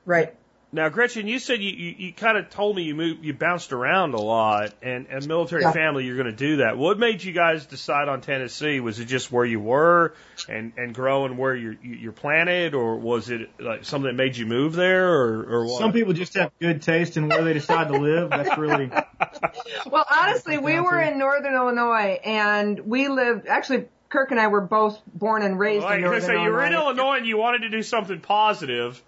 [0.05, 0.35] Right.
[0.75, 3.73] Now, Gretchen, you said you, you, you kind of told me you moved, you bounced
[3.73, 5.71] around a lot, and a military Yeah.
[5.71, 6.77] family, you're going to do that.
[6.77, 8.81] What made you guys decide on Tennessee?
[8.81, 10.15] Was it just where you were
[10.49, 14.47] and and growing where you're you're planted, or was it like something that made you
[14.47, 15.79] move there, or or what?
[15.79, 18.31] Some people just have good taste in where they decide to live.
[18.31, 18.91] That's really
[19.91, 23.47] Well, honestly, we were in Northern Illinois, and we lived.
[23.47, 26.65] Actually, Kirk and I were both born and raised Like, in Northern so you were
[26.65, 26.89] in Illinois.
[27.03, 29.01] Illinois and you wanted to do something positive,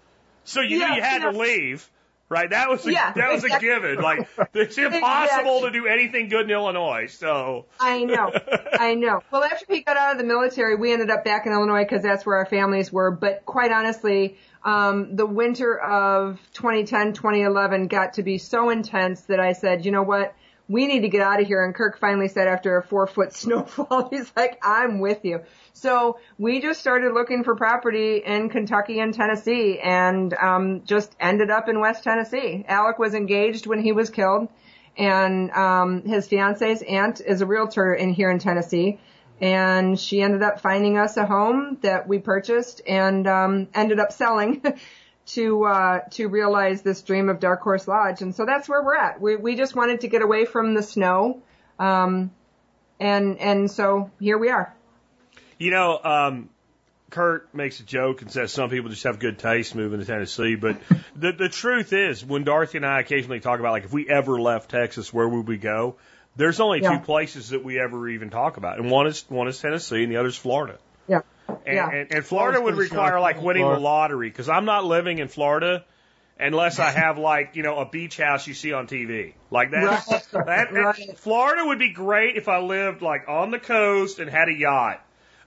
[0.47, 1.89] so you Yeah, knew you had to leave,
[2.29, 2.49] right?
[2.49, 3.69] That was a, Yeah, that was exactly.
[3.69, 4.01] a given.
[4.01, 5.61] Like it's impossible Exactly.
[5.61, 7.07] to do anything good in Illinois.
[7.07, 8.31] So I know,
[8.79, 9.21] I know.
[9.31, 12.01] Well, after we got out of the military, we ended up back in Illinois because
[12.01, 13.11] that's where our families were.
[13.11, 19.39] But quite honestly, um, the winter of 2010, 2011 got to be so intense that
[19.39, 20.33] I said, you know what?
[20.69, 21.63] We need to get out of here.
[21.63, 25.43] And Kirk finally said after a four foot snowfall, he's like, I'm with you.
[25.77, 31.49] So we just started looking for property in Kentucky and Tennessee and, um, just ended
[31.49, 32.65] up in West Tennessee.
[32.67, 34.49] Alec was engaged when he was killed
[34.97, 38.99] and um, his fiance's aunt is a realtor in here in Tennessee,
[39.39, 44.11] and she ended up finding us a home that we purchased and um, ended up
[44.11, 44.63] selling
[45.27, 48.95] to uh, to realize this dream of Dark Horse Lodge, and so that's where we're
[48.95, 49.21] at.
[49.21, 51.41] We we just wanted to get away from the snow,
[51.77, 52.31] um,
[52.99, 54.73] and and so here we are.
[55.57, 56.49] You know, um,
[57.09, 60.55] Kurt makes a joke and says some people just have good taste moving to Tennessee,
[60.55, 60.77] but
[61.15, 64.39] the the truth is, when Dorothy and I occasionally talk about like if we ever
[64.39, 65.95] left Texas, where would we go?
[66.35, 66.97] There's only Yeah.
[66.97, 70.11] two places that we ever even talk about, and one is one is Tennessee, and
[70.11, 70.77] the other is Florida.
[71.07, 71.21] Yeah.
[71.47, 71.89] And, Yeah.
[71.89, 75.85] and, and Florida would require like winning the lottery because I'm not living in Florida
[76.39, 79.83] unless I have like you know a beach house you see on TV like that.
[79.83, 80.03] Right.
[80.33, 81.17] that, that- Right.
[81.17, 85.01] Florida would be great if I lived like on the coast and had a yacht.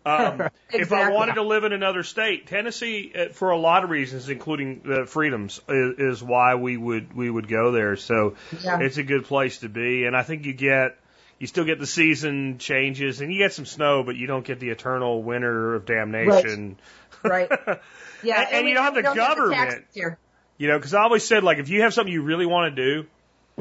[0.07, 3.91] Um, If I wanted to live in another state, Tennessee, uh, for a lot of
[3.91, 7.97] reasons, including the freedoms, is, is why we would we would go there.
[7.97, 8.81] So Yeah.
[8.81, 10.97] it's a good place to be, and I think you get
[11.39, 14.61] you still get the season changes, and you get some snow, but you don't get
[14.61, 16.79] the eternal winter of damnation.
[17.25, 17.51] Right.
[18.23, 18.43] Yeah.
[18.43, 19.85] And- and we you don't have the taxes government.
[19.95, 20.19] here.
[20.59, 23.03] You know, because I always said like if you have something you really want to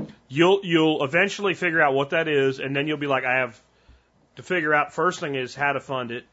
[0.04, 3.38] do, you'll you'll eventually figure out what that is, and then you'll be like, I
[3.40, 3.60] have
[4.40, 4.94] to figure out.
[4.94, 6.26] First thing is how to fund it,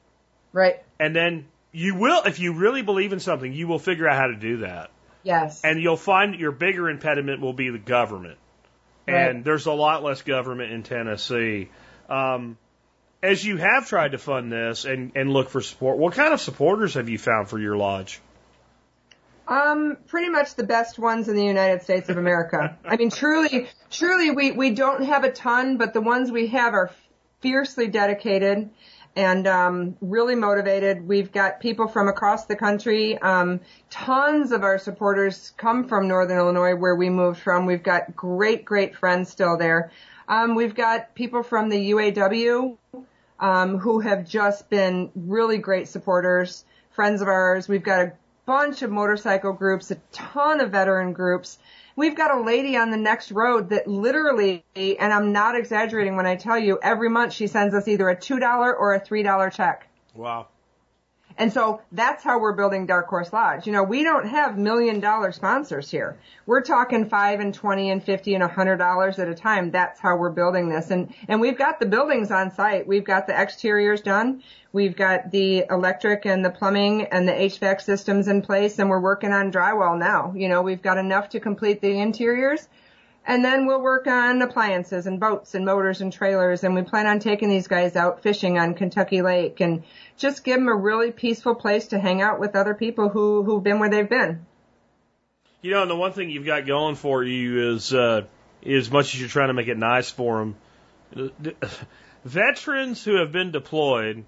[0.52, 0.76] Right.
[0.98, 4.28] and then you will, if you really believe in something, you will figure out how
[4.28, 4.90] to do that,
[5.22, 5.60] Yes.
[5.62, 8.38] and you'll find that your bigger impediment will be the government,
[9.06, 11.68] and there's a lot less government in Tennessee.
[12.08, 12.56] Um,
[13.22, 16.40] as you have tried to fund this and, and look for support, what kind of
[16.40, 18.20] supporters have you found for your lodge?
[19.48, 22.76] Um, pretty much the best ones in the United States of America.
[22.84, 26.74] I mean, truly, truly, we, we don't have a ton, but the ones we have
[26.74, 26.90] are
[27.40, 28.70] fiercely dedicated
[29.16, 31.08] and um, really motivated.
[31.08, 33.16] We've got people from across the country.
[33.18, 37.64] Um, tons of our supporters come from Northern Illinois, where we moved from.
[37.64, 39.90] We've got great, great friends still there.
[40.28, 42.76] Um, we've got people from the UAW
[43.40, 47.68] um, who have just been really great supporters, friends of ours.
[47.68, 48.12] We've got a
[48.44, 51.58] bunch of motorcycle groups, a ton of veteran groups.
[51.96, 56.26] We've got a lady on the next road that literally, and I'm not exaggerating when
[56.26, 58.40] I tell you, every month she sends us either a $2
[58.78, 59.88] or a $3 check.
[60.14, 60.48] Wow.
[61.38, 63.66] And so that's how we're building Dark Horse Lodge.
[63.66, 66.16] You know, we don't have million dollar sponsors here.
[66.46, 69.70] We're talking five and twenty and fifty and a hundred dollars at a time.
[69.70, 70.90] That's how we're building this.
[70.90, 72.86] And and we've got the buildings on site.
[72.86, 74.42] We've got the exteriors done.
[74.72, 79.00] We've got the electric and the plumbing and the HVAC systems in place and we're
[79.00, 80.32] working on drywall now.
[80.34, 82.66] You know, we've got enough to complete the interiors.
[83.28, 86.62] And then we'll work on appliances and boats and motors and trailers.
[86.62, 89.82] And we plan on taking these guys out fishing on Kentucky Lake and
[90.16, 93.62] just give them a really peaceful place to hang out with other people who, who've
[93.62, 94.46] been where they've been.
[95.60, 98.22] You know, and the one thing you've got going for you is, uh,
[98.64, 100.54] as much as you're trying to make it nice for
[101.12, 101.34] them,
[102.24, 104.24] veterans who have been deployed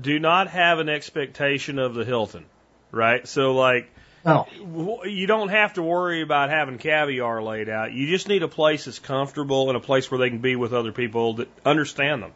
[0.00, 2.44] do not have an expectation of the Hilton,
[2.90, 3.26] right?
[3.28, 3.90] So, like,
[4.28, 4.46] No.
[4.60, 7.92] w- you don't have to worry about having caviar laid out.
[7.92, 10.72] You just need a place that's comfortable and a place where they can be with
[10.72, 12.32] other people that understand them.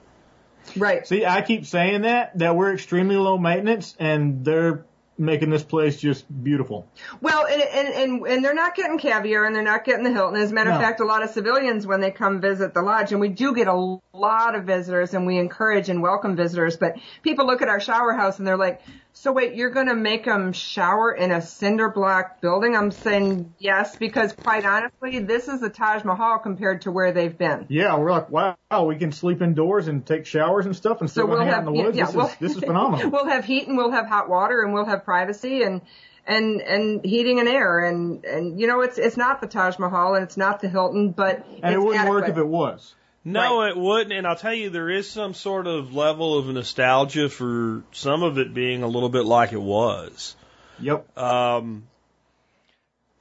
[0.76, 1.07] Right.
[1.07, 4.85] See, I keep saying that, that we're extremely low maintenance and they're
[5.18, 6.88] making this place just beautiful.
[7.20, 10.40] Well, and, and, and, and they're not getting caviar and they're not getting the Hilton.
[10.40, 13.12] As a matter of fact, a lot of civilians, when they come visit the lodge,
[13.12, 16.96] and we do get a lot of visitors and we encourage and welcome visitors, but
[17.22, 18.81] people look at our shower house and they're like,
[19.14, 22.75] so wait, you're going to make them shower in a cinder block building?
[22.75, 27.37] I'm saying yes, because quite honestly, this is the Taj Mahal compared to where they've
[27.37, 27.66] been.
[27.68, 31.27] Yeah, we're like, wow, we can sleep indoors and take showers and stuff and still
[31.27, 31.96] So we'll hang out have in the woods.
[31.96, 33.11] yeah, this, we'll, is, this is phenomenal.
[33.11, 35.83] we'll have heat and we'll have hot water and we'll have privacy and
[36.27, 40.14] and and heating and air and and you know it's it's not the Taj Mahal
[40.14, 42.94] and it's not the Hilton, but And it wouldn't work if it was.
[43.24, 44.12] No, it wouldn't.
[44.12, 48.38] And I'll tell you, there is some sort of level of nostalgia for some of
[48.38, 50.35] it being a little bit like it was.
[50.80, 51.16] Yep.
[51.16, 51.85] Um,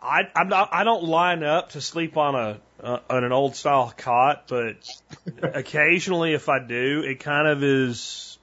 [0.02, 3.56] I I'm not I don't line up to sleep on a uh, on an old
[3.56, 4.76] style cot, but
[5.44, 8.40] occasionally if I do, it kind of is.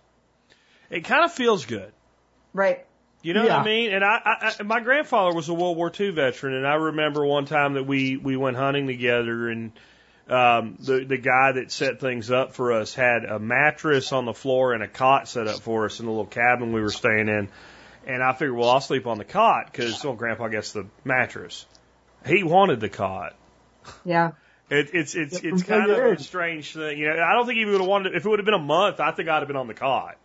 [0.91, 1.93] It kind of feels good.
[2.53, 2.85] right.
[3.21, 3.93] You know what I mean?
[3.93, 7.27] And I, I, I, my grandfather was a World War II veteran, and I remember
[7.27, 9.73] one time that we we went hunting together, and
[10.29, 14.35] um, the the guy that set things up for us had a mattress on the
[14.35, 17.29] floor and a cot set up for us in the little cabin we were staying
[17.29, 17.49] in.
[18.07, 21.67] And I figured, well, I'll sleep on the cot because well, Grandpa gets the mattress.
[22.27, 23.35] He wanted the cot.
[24.05, 24.33] Yeah.
[24.71, 26.99] It, it's it's Yeah, it's kind of a strange thing.
[26.99, 28.15] You know, I don't think he would have wanted.
[28.15, 30.17] If it would have been a month, I think I'd have been on the cot.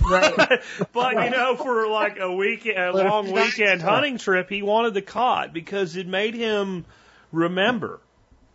[0.00, 0.34] Right.
[0.92, 5.02] But you know, for like a week, a long weekend hunting trip, he wanted the
[5.02, 6.86] cot because it made him
[7.30, 8.00] remember.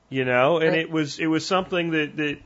[0.10, 0.80] You know, and Right.
[0.80, 2.38] it was it was something that that,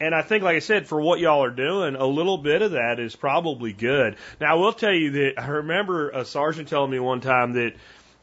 [0.00, 2.72] and I think, like I said, for what y'all are doing, a little bit of
[2.72, 4.16] that is probably good.
[4.40, 7.74] Now, I will tell you that I remember a sergeant telling me one time that,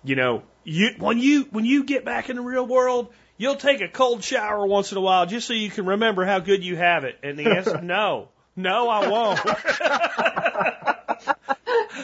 [0.03, 3.13] you know, you when you when you get back in the real world.
[3.39, 6.39] You'll take a cold shower once in a while just so you can remember how
[6.39, 7.19] good you have it.
[7.21, 9.39] And the answer, no, no, I won't.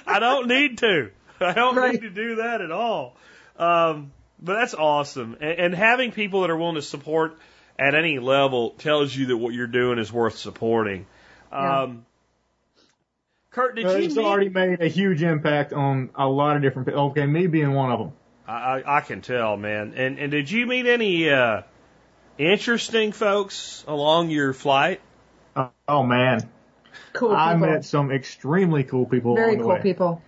[0.06, 1.10] I don't need to.
[1.40, 1.94] I don't Right.
[1.94, 3.16] need to do that at all.
[3.58, 4.12] Um,
[4.44, 5.38] but that's awesome.
[5.40, 7.38] And, and having people that are willing to support
[7.80, 11.06] at any level tells you that what you're doing is worth supporting.
[11.52, 11.82] Yeah.
[11.84, 12.06] Um,
[13.52, 14.26] Kurt, did Uh, you it's meet?
[14.26, 17.02] already made a huge impact on a lot of different people.
[17.12, 18.12] Okay, me being one of them.
[18.48, 19.94] I, I I can tell, man.
[19.96, 21.62] And and did you meet any uh,
[22.38, 25.02] interesting folks along your flight?
[25.56, 26.42] Uh, oh man,
[27.14, 27.36] Cool people.
[27.36, 29.36] I met some extremely cool people.
[29.36, 29.82] Very along the cool way.
[29.82, 30.22] people.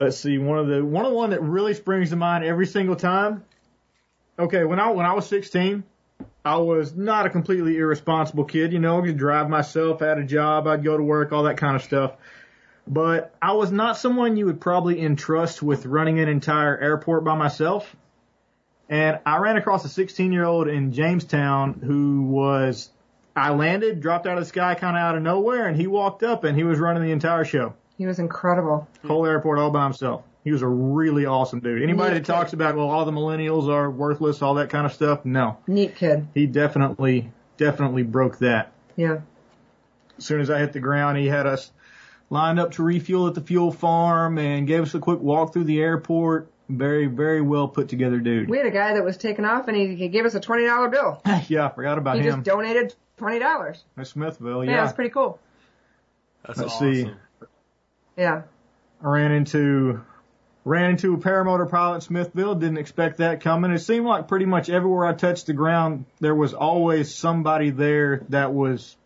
[0.00, 2.66] Let's see, one of the one of the one that really springs to mind every
[2.66, 3.44] single time.
[4.38, 5.82] Okay, when I when I was 16,
[6.44, 8.72] I was not a completely irresponsible kid.
[8.72, 11.56] You know, I could drive myself, had a job, I'd go to work, all that
[11.56, 12.12] kind of stuff.
[12.86, 17.36] But I was not someone you would probably entrust with running an entire airport by
[17.36, 17.94] myself.
[18.88, 22.88] And I ran across a 16 year old in Jamestown who was,
[23.34, 26.22] I landed, dropped out of the sky kind of out of nowhere, and he walked
[26.22, 28.88] up and he was running the entire show He was incredible.
[29.06, 30.22] whole airport all by himself.
[30.44, 31.82] He was a really awesome dude.
[31.82, 32.34] Anybody that Yeah.
[32.34, 35.58] talks about, well, all the millennials are worthless, all that kind of stuff, no.
[35.66, 36.26] Neat kid.
[36.32, 38.72] He definitely, definitely broke that.
[38.96, 39.18] Yeah.
[40.16, 41.70] As soon as I hit the ground, he had us
[42.30, 45.64] lined up to refuel at the fuel farm and gave us a quick walk through
[45.64, 46.50] the airport.
[46.68, 48.48] Very, very well put together dude.
[48.50, 50.66] We had a guy that was taken off and he, he gave us a twenty
[50.66, 51.20] dollar bill.
[51.48, 52.24] yeah, I forgot about He him.
[52.26, 53.82] He just donated twenty dollars.
[53.96, 54.80] At Smithville, Yeah, yeah.
[54.84, 55.38] that's pretty cool.
[56.46, 56.92] That's Let's awesome.
[56.94, 57.10] see.
[58.18, 58.42] Yeah.
[59.02, 60.04] I ran into
[60.64, 62.56] ran into a paramotor pilot in Smithville.
[62.56, 63.70] Didn't expect that coming.
[63.70, 68.26] It seemed like pretty much everywhere I touched the ground, there was always somebody there
[68.28, 68.96] that was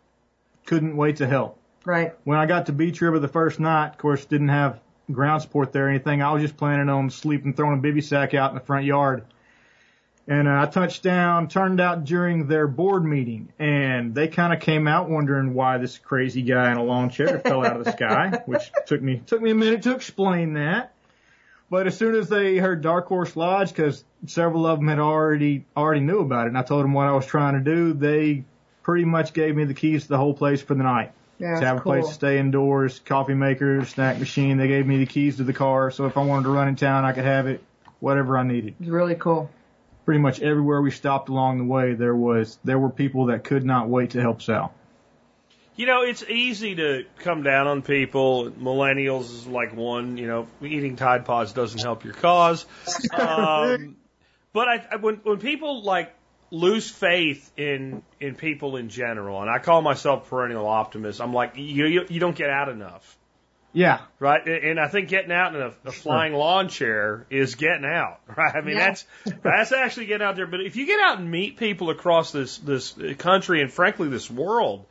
[0.66, 1.58] couldn't wait to help.
[1.84, 2.14] Right.
[2.24, 5.72] When I got to Beech River the first night, of course, didn't have ground support
[5.72, 6.22] there or anything.
[6.22, 9.24] I was just planning on sleeping, throwing a bivy sack out in the front yard.
[10.28, 14.60] And uh, I touched down, turned out during their board meeting, and they kind of
[14.60, 17.90] came out wondering why this crazy guy in a lawn chair fell out of the
[17.92, 20.92] sky, which took me took me a minute to explain that.
[21.70, 25.64] But as soon as they heard Dark Horse Lodge, because several of them had already
[25.76, 28.44] already knew about it, and I told them what I was trying to do, they
[28.84, 31.58] pretty much gave me the keys to the whole place for the night Yeah.
[31.58, 31.92] to have a cool.
[31.92, 34.56] place to stay indoors, coffee maker, snack machine.
[34.58, 36.76] They gave me the keys to the car, so if I wanted to run in
[36.76, 37.64] town, I could have it,
[37.98, 38.74] whatever I needed.
[38.78, 39.50] It's really cool.
[40.04, 43.64] Pretty much everywhere we stopped along the way, there was there were people that could
[43.64, 44.74] not wait to help Sal.
[45.74, 48.50] You know, it's easy to come down on people.
[48.50, 50.18] Millennials is like one.
[50.18, 52.66] You know, eating Tide Pods doesn't help your cause.
[53.12, 53.96] Um,
[54.52, 56.14] but I, when when people like
[56.50, 61.52] lose faith in in people in general, and I call myself perennial optimist, I'm like,
[61.56, 63.16] you you, you don't get out enough,
[63.74, 64.46] Yeah, right?
[64.46, 68.20] And and I think getting out in a, a flying lawn chair is getting out,
[68.36, 68.54] right?
[68.54, 68.88] I mean, Yeah.
[68.88, 69.06] that's
[69.42, 70.46] that's actually getting out there.
[70.46, 74.30] But if you get out and meet people across this this country and frankly this
[74.30, 74.84] world,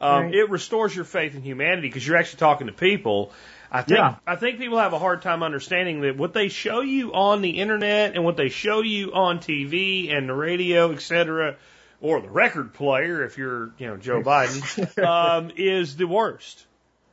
[0.00, 0.34] um, Right.
[0.34, 3.32] it restores your faith in humanity because you're actually talking to people.
[3.72, 4.16] I think Yeah.
[4.26, 7.58] I think people have a hard time understanding that what they show you on the
[7.58, 11.56] internet and what they show you on TV and the radio, et cetera,
[12.02, 16.66] or the record player if you're you know Joe Biden, um, is the worst.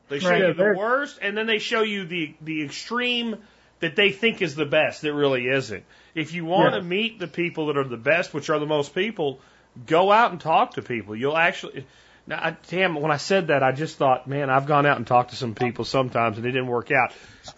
[0.09, 0.41] They show Right.
[0.47, 3.37] you the worst, and then they show you the the extreme
[3.79, 5.83] that they think is the best that really isn't.
[6.15, 6.79] If you want Yeah.
[6.79, 9.39] to meet the people that are the best, which are the most people,
[9.87, 11.15] go out and talk to people.
[11.15, 11.85] You'll actually
[12.25, 15.05] Now, I, Tam, when I said that, I just thought, man, I've gone out and
[15.05, 17.11] talked to some people sometimes and it didn't work out.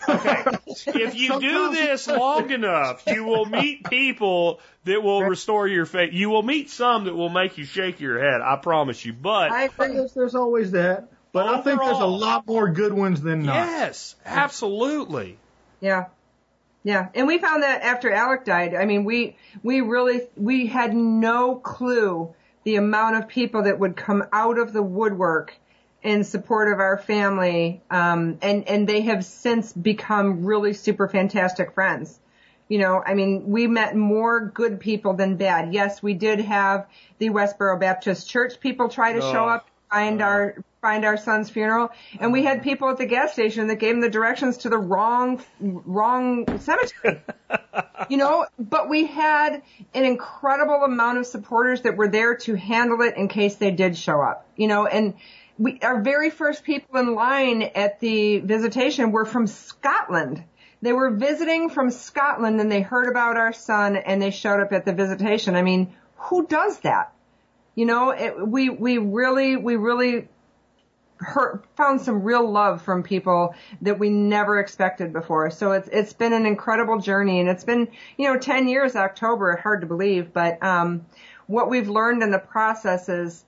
[0.10, 0.44] Okay.
[0.88, 6.14] if you do this long enough, you will meet people that will restore your faith.
[6.14, 8.42] You will meet some that will make you shake your head.
[8.42, 9.14] I promise you.
[9.14, 9.98] But I agree.
[9.98, 11.10] Yes, there's always that.
[11.36, 13.56] But I think there's a lot more good ones than not.
[13.56, 15.38] yes, absolutely.
[15.82, 16.06] Yeah.
[16.86, 17.10] Yeah.
[17.14, 18.74] And we found that after Alec died.
[18.74, 22.34] I mean, we, we really, we had no clue
[22.64, 25.54] the amount of people that would come out of the woodwork
[26.02, 27.82] in support of our family.
[27.92, 32.18] Um, and, and they have since become really super fantastic friends.
[32.70, 35.74] You know, I mean, we met more good people than bad.
[35.74, 39.50] Yes, we did have the Westboro Baptist Church people try to show Oh.
[39.50, 41.90] up, find our, find our son's funeral.
[42.20, 44.78] And we had people at the gas station that gave them the directions to the
[44.78, 47.22] wrong, wrong cemetery.
[48.10, 49.62] you know, but we had
[49.94, 53.96] an incredible amount of supporters that were there to handle it in case they did
[53.98, 54.46] show up.
[54.58, 55.14] You know, and
[55.58, 60.44] we, our very first people in line at the visitation were from Scotland.
[60.82, 64.74] They were visiting from Scotland and they heard about our son and they showed up
[64.74, 65.56] at the visitation.
[65.56, 67.15] I mean, who does that?
[67.76, 70.28] You know, it, we, we really, we really
[71.76, 75.50] found some real love from people that we never expected before.
[75.52, 79.56] So it's, it's been an incredible journey and it's been, you know, 10 years October,
[79.56, 81.06] hard to believe, but, um,
[81.48, 83.46] what we've learned in the process is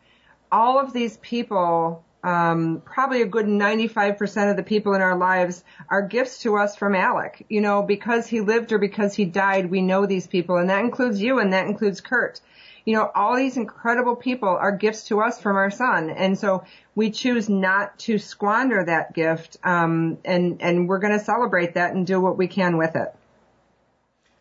[0.51, 5.63] all of these people, um, probably a good 95% of the people in our lives
[5.89, 7.45] are gifts to us from Alec.
[7.49, 10.83] You know, because he lived or because he died, we know these people and that
[10.83, 12.39] includes you and that includes Kurt.
[12.87, 16.09] You know, all these incredible people are gifts to us from our son.
[16.09, 16.63] And so
[16.95, 19.57] we choose not to squander that gift.
[19.61, 23.13] Um, and, and we're going to celebrate that and do what we can with it.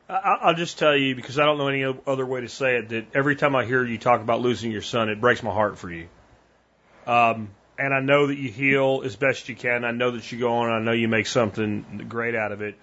[0.09, 2.91] I'll just tell you because I don't know any other way to say it.
[2.91, 5.77] That every time I hear you talk about losing your son, it breaks my heart
[5.77, 6.07] for you.
[7.05, 9.85] Um, and I know that you heal as best you can.
[9.85, 10.71] I know that you go on.
[10.71, 12.77] I know you make something great out of it.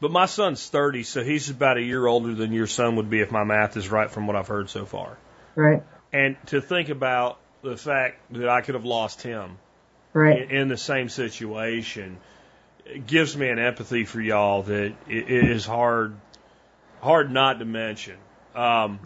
[0.00, 3.20] But my son's 30, so he's about a year older than your son would be
[3.20, 5.18] if my math is right from what I've heard so far.
[5.56, 5.82] Right.
[6.12, 9.58] And to think about the fact that I could have lost him
[10.12, 10.50] Right.
[10.50, 12.18] in, the same situation
[12.86, 16.14] it gives me an empathy for y'all that it, it is hard
[17.00, 18.16] hard not to mention.
[18.54, 19.00] Um,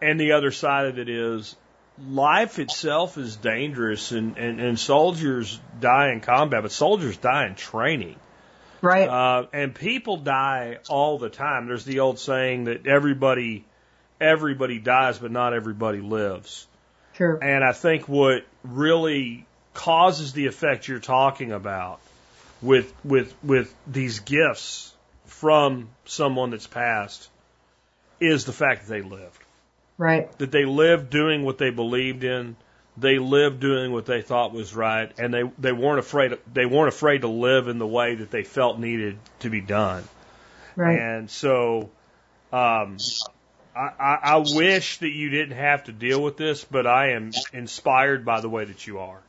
[0.00, 1.56] and the other side of it is
[2.08, 7.54] life itself is dangerous and, and, and soldiers die in combat, but soldiers die in
[7.54, 8.16] training.
[8.86, 9.08] Right.
[9.08, 11.66] Uh, and people die all the time.
[11.66, 13.64] There's the old saying that everybody
[14.20, 16.66] everybody dies, but not everybody lives.
[17.14, 17.36] Sure.
[17.42, 21.98] And I think what really causes the effect you're talking about
[22.62, 27.28] with with with these gifts from someone that's passed
[28.20, 29.42] is the fact that they lived.
[29.98, 30.30] Right.
[30.38, 32.54] That they lived doing what they believed in.
[32.98, 36.38] They lived doing what they thought was right, and they they weren't afraid.
[36.52, 40.04] They weren't afraid to live in the way that they felt needed to be done.
[40.76, 40.98] Right.
[40.98, 41.90] And so,
[42.52, 42.96] um,
[43.74, 47.32] I, I, I wish that you didn't have to deal with this, but I am
[47.52, 49.20] inspired by the way that you are.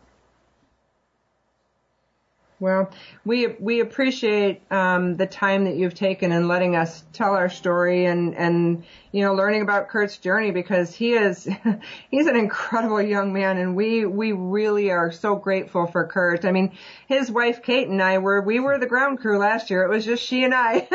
[2.59, 2.89] Well,
[3.23, 8.05] we we appreciate um, the time that you've taken in letting us tell our story
[8.05, 11.47] and and you know learning about Kurt's journey because he is
[12.09, 16.45] he's an incredible young man and we we really are so grateful for Kurt.
[16.45, 16.75] I mean,
[17.07, 19.83] his wife Kate and I were we were the ground crew last year.
[19.83, 20.87] It was just she and I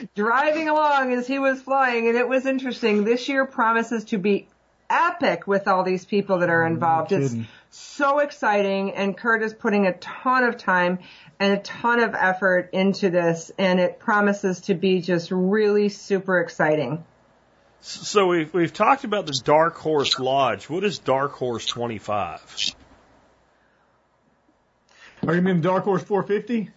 [0.14, 3.04] driving along as he was flying and it was interesting.
[3.04, 4.48] This year promises to be
[4.88, 7.12] epic with all these people that are involved.
[7.12, 7.46] It's kidding.
[7.70, 10.98] So exciting and Kurt is putting a ton of time
[11.38, 16.40] and a ton of effort into this and it promises to be just really super
[16.40, 17.04] exciting.
[17.80, 20.68] So we've we've talked about the Dark Horse Lodge.
[20.68, 22.74] What is Dark Horse Twenty Five?
[25.22, 26.70] Are oh, you mean Dark Horse 450?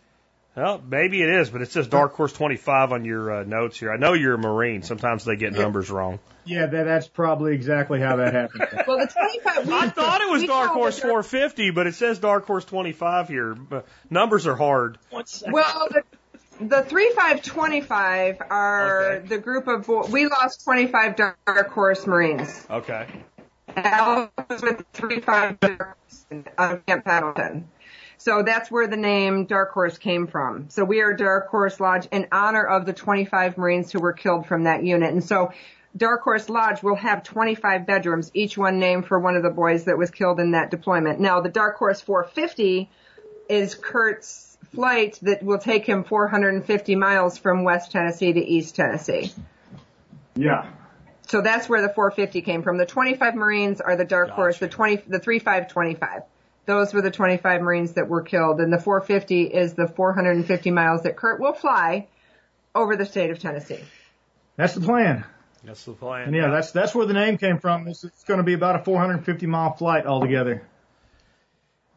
[0.56, 3.80] Well, maybe it is, but it says Dark Horse Twenty Five on your uh, notes
[3.80, 3.92] here.
[3.92, 4.84] I know you're a Marine.
[4.84, 6.20] Sometimes they get numbers wrong.
[6.44, 8.68] Yeah, that, that's probably exactly how that happened.
[8.88, 12.20] Well, the 25 we, I thought it was Dark Horse it 450, but it says
[12.20, 13.54] Dark Horse 25 here.
[13.54, 14.98] But numbers are hard.
[15.12, 15.24] Well,
[15.92, 16.04] the,
[16.60, 19.28] the 3525 are Okay.
[19.28, 22.66] the group of we lost 25 Dark Horse Marines.
[22.70, 23.08] Okay.
[23.76, 26.26] Al was with 35 Dark Horse
[26.58, 27.70] out of Camp Pendleton.
[28.24, 30.70] So that's where the name Dark Horse came from.
[30.70, 34.46] So we are Dark Horse Lodge in honor of the 25 Marines who were killed
[34.46, 35.12] from that unit.
[35.12, 35.54] And so
[35.98, 39.86] Dark Horse Lodge will have 25 bedrooms, each one named for one of the boys
[39.86, 41.20] that was killed in that deployment.
[41.20, 42.92] Now the Dark Horse 450
[43.50, 49.34] is Kurt's flight that will take him 450 miles from West Tennessee to East Tennessee.
[50.36, 50.70] yeah.
[51.26, 52.78] So that's where the 450 came from.
[52.78, 54.76] The 25 Marines are the Dark Horse, the Gotcha.
[54.76, 56.22] 20, the 3525.
[56.66, 61.04] Those were the 25 Marines that were killed, and the 450 is the 450 miles
[61.04, 62.08] that Kurt will fly
[62.76, 63.80] over the state of Tennessee.
[64.56, 65.26] That's the plan.
[65.64, 66.28] That's the plan.
[66.28, 67.88] And yeah, that's that's where the name came from.
[67.88, 70.64] It's, it's going to be about a 450 mile flight altogether.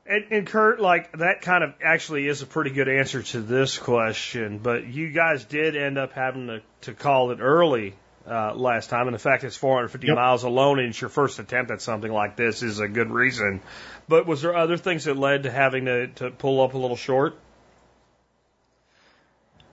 [0.07, 3.79] And, and Kurt, like that kind of actually is a pretty good answer to this
[3.79, 7.95] question, but you guys did end up having to, to call it early
[8.29, 10.17] uh, last time, and the fact it's 450 Yep.
[10.17, 13.61] miles alone and it's your first attempt at something like this is a good reason.
[14.09, 16.97] But was there other things that led to having to, to pull up a little
[16.97, 17.37] short?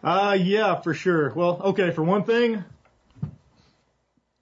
[0.03, 1.31] Uh, yeah, for sure.
[1.33, 2.63] Well, okay, for one thing,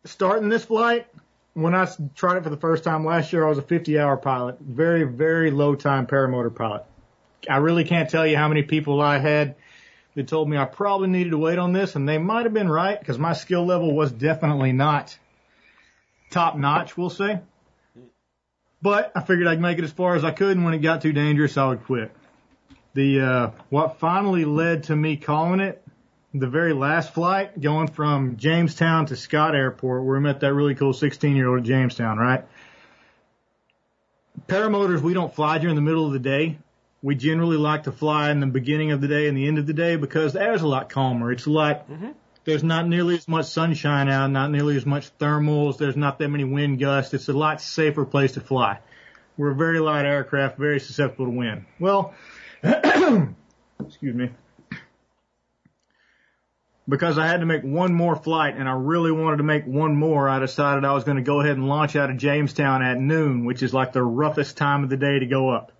[0.06, 1.08] starting this flight,
[1.54, 4.16] when I tried it for the first time last year, I was a 50 hour
[4.16, 4.58] pilot.
[4.62, 6.86] Very, very low time paramotor pilot.
[7.50, 9.56] I really can't tell you how many people I had
[10.20, 12.68] that told me I probably needed to wait on this, and they might have been
[12.68, 15.18] right because my skill level was definitely not
[16.30, 17.40] top notch, we'll say.
[18.82, 21.02] But I figured I'd make it as far as I could, and when it got
[21.02, 22.12] too dangerous, I would quit.
[22.96, 25.82] The uh, what finally led to me calling it
[26.34, 30.76] the very last flight, going from Jamestown to Scott Airport, where we met that really
[30.76, 32.44] cool 16 year old at Jamestown, right?
[34.48, 36.60] Paramotors, we don't fly during the middle of the day.
[37.02, 39.66] We generally like to fly in the beginning of the day and the end of
[39.66, 41.32] the day because the air's a lot calmer.
[41.32, 42.10] It's a lot, mm-hmm.
[42.44, 46.28] there's not nearly as much sunshine out, not nearly as much thermals, there's not that
[46.28, 47.14] many wind gusts.
[47.14, 48.80] It's a lot safer place to fly.
[49.38, 51.66] We're a very light aircraft, very susceptible to wind.
[51.80, 52.14] Well,
[52.64, 54.32] excuse me.
[56.90, 59.96] Because I had to make one more flight and I really wanted to make one
[59.96, 63.00] more, I decided I was going to go ahead and launch out of Jamestown at
[63.00, 65.72] noon, which is like the roughest time of the day to go up.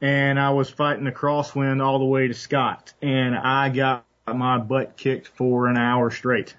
[0.00, 4.58] And I was fighting a crosswind all the way to Scott and I got my
[4.58, 6.54] butt kicked for an hour straight.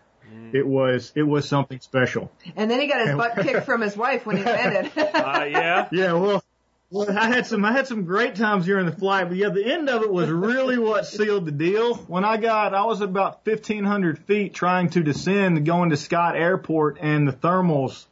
[0.51, 2.31] It was, it was something special.
[2.55, 4.91] And then he got his butt kicked from his wife when he landed.
[4.97, 5.87] Uh, yeah.
[5.91, 6.43] Yeah, well,
[6.91, 9.63] well, I had some, I had some great times during the flight, but yeah, the
[9.63, 11.95] end of it was really what sealed the deal.
[11.95, 16.97] When I got, I was about 1500 feet trying to descend going to Scott Airport
[16.99, 18.05] and the thermals,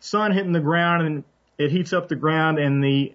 [0.00, 1.24] sun hitting the ground and
[1.58, 3.12] it heats up the ground and the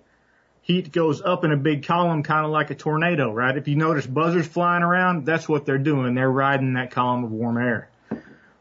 [0.70, 3.57] heat goes up in a big column, kind of like a tornado, right?
[3.57, 6.13] If you notice buzzers flying around, that's what they're doing.
[6.13, 7.89] They're riding that column of warm air.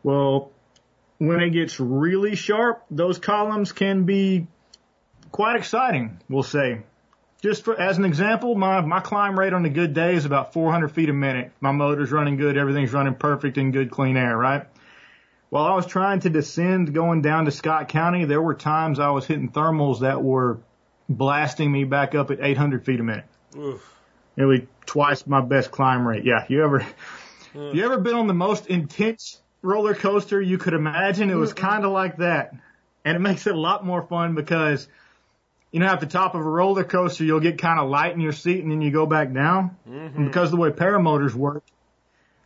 [0.03, 0.51] Well,
[1.19, 4.47] when it gets really sharp, those columns can be
[5.33, 6.81] quite exciting, we'll say.
[7.43, 10.55] Just for, as an example, my, my climb rate on a good day is about
[10.55, 11.53] 400 feet a minute.
[11.61, 14.67] My motor's running good, everything's running perfect in good clean air, right?
[15.51, 19.11] While I was trying to descend going down to Scott County, there were times I
[19.11, 20.61] was hitting thermals that were
[21.09, 23.25] blasting me back up at 800 feet a minute.
[23.57, 23.95] Oof.
[24.37, 26.25] Nearly twice my best climb rate.
[26.25, 26.87] Yeah, you ever,
[27.55, 31.31] you ever been on the most intense roller coaster you could imagine?
[31.31, 32.55] It was kind of like that.
[33.05, 34.87] And it makes it a lot more fun because,
[35.73, 38.21] you know, at the top of a roller coaster, you'll get kind of light in
[38.21, 39.77] your seat and then you go back down.
[39.89, 40.17] Mm-hmm.
[40.17, 41.65] And because of the way paramotors work,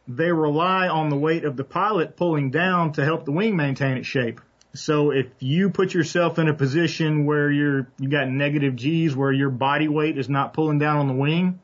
[0.09, 3.99] they rely on the weight of the pilot pulling down to help the wing maintain
[3.99, 4.41] its shape.
[4.75, 9.33] So if you put yourself in a position where you're, you got negative G's where
[9.33, 11.61] your body weight is not pulling down on the wing,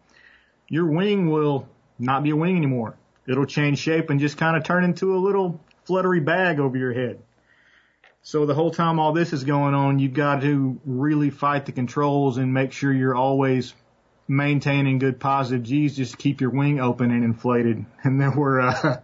[0.69, 2.97] your wing will not be a wing anymore.
[3.27, 6.93] It'll change shape and just kind of turn into a little fluttery bag over your
[6.93, 7.21] head.
[8.23, 11.73] So the whole time all this is going on, you've got to really fight the
[11.73, 13.75] controls and make sure you're always
[14.27, 17.87] maintaining good positive G's just to keep your wing open and inflated.
[18.05, 19.01] And then we're, uh,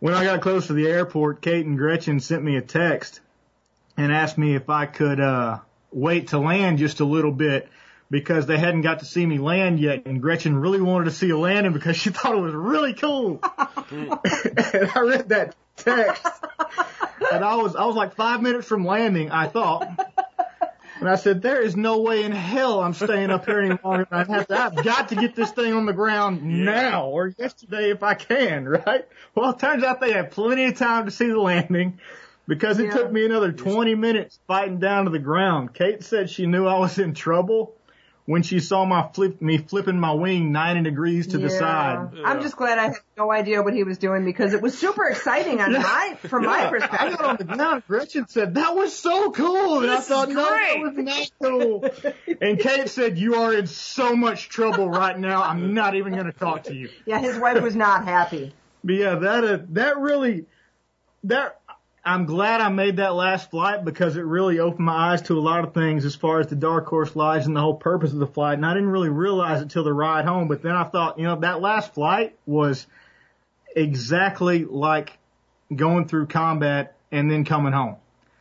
[0.00, 3.20] when I got close to the airport, Kate and Gretchen sent me a text
[3.96, 5.60] and asked me if I could, uh,
[5.92, 7.68] wait to land just a little bit
[8.10, 11.30] because they hadn't got to see me land yet and Gretchen really wanted to see
[11.30, 13.40] a landing because she thought it was really cool.
[13.90, 16.26] and I read that text
[17.32, 20.19] and I was, I was like five minutes from landing, I thought.
[21.00, 24.06] And I said, there is no way in hell I'm staying up here any longer.
[24.10, 27.90] I have to, I've got to get this thing on the ground now or yesterday
[27.90, 29.06] if I can, right?
[29.34, 32.00] Well, it turns out they had plenty of time to see the landing
[32.46, 32.92] because it Yeah.
[32.92, 35.72] took me another 20 minutes fighting down to the ground.
[35.72, 37.74] Kate said she knew I was in trouble
[38.26, 41.58] when she saw my flip, me flipping my wing 90 degrees to the Yeah.
[41.58, 42.08] side.
[42.24, 45.06] I'm just glad I had no idea what he was doing because it was super
[45.08, 46.98] exciting on my, from my perspective.
[47.00, 47.82] I got on the ground.
[47.88, 49.80] Gretchen said, that was so cool.
[49.80, 51.84] And I This thought, is no, that was not cool.
[52.40, 55.42] and Kate said, you are in so much trouble right now.
[55.42, 56.90] I'm not even going to talk to you.
[57.06, 58.54] Yeah, his wife was not happy.
[58.84, 60.46] But yeah, that, uh, that really,
[61.24, 61.59] that,
[62.04, 65.40] I'm glad I made that last flight because it really opened my eyes to a
[65.40, 68.18] lot of things as far as the dark horse lies and the whole purpose of
[68.18, 68.54] the flight.
[68.54, 70.48] And I didn't really realize it till the ride home.
[70.48, 72.86] But then I thought, you know, that last flight was
[73.76, 75.18] exactly like
[75.74, 77.96] going through combat and then coming home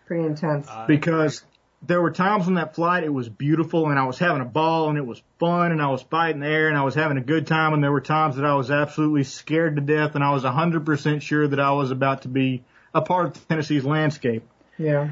[0.08, 0.68] Pretty intense.
[0.88, 1.44] because
[1.84, 4.90] there were times on that flight it was beautiful and I was having a ball
[4.90, 7.22] and it was fun and I was fighting the air and I was having a
[7.22, 10.32] good time and there were times that I was absolutely scared to death and I
[10.32, 12.64] was 100% sure that I was about to be
[12.94, 14.44] a part of Tennessee's landscape.
[14.78, 15.10] yeah.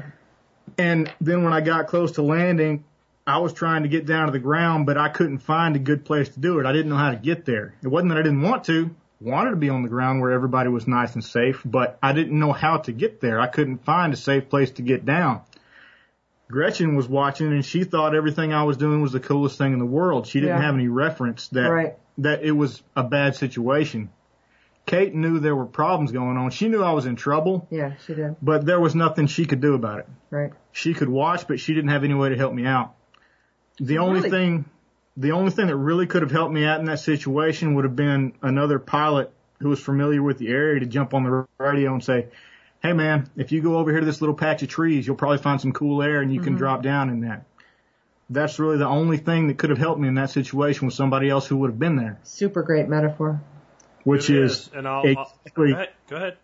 [0.76, 2.84] And then when I got close to landing,
[3.26, 6.04] I was trying to get down to the ground, but I couldn't find a good
[6.04, 6.66] place to do it.
[6.66, 7.74] I didn't know how to get there.
[7.82, 8.90] It wasn't that I didn't want to.
[9.20, 12.38] Wanted to be on the ground where everybody was nice and safe, but I didn't
[12.38, 13.40] know how to get there.
[13.40, 15.40] I couldn't find a safe place to get down.
[16.50, 19.78] Gretchen was watching and she thought everything I was doing was the coolest thing in
[19.78, 20.26] the world.
[20.26, 20.62] She didn't Yeah.
[20.66, 21.94] have any reference that Right.
[22.18, 24.10] that it was a bad situation.
[24.88, 26.50] Kate knew there were problems going on.
[26.50, 28.36] She knew I was in trouble, Yeah, she did.
[28.42, 30.50] but there was nothing she could do about it Right.
[30.72, 32.94] she could watch, but she didn't have any way to help me out.
[33.78, 34.30] The only Really?
[34.30, 34.64] thing,
[35.16, 37.96] the only thing that really could have helped me out in that situation would have
[37.96, 39.30] been another pilot
[39.60, 42.28] who was familiar with the area to jump on the radio and say,
[42.82, 45.38] Hey man, if you go over here to this little patch of trees, you'll probably
[45.38, 46.58] find some cool air and you can mm-hmm.
[46.58, 47.44] drop down in that.
[48.30, 51.28] That's really the only thing that could have helped me in that situation was somebody
[51.28, 53.40] else who would have been there, Super great metaphor.
[54.08, 55.88] Which It is, and I'll, I'll exactly- go ahead.
[56.08, 56.36] Go ahead.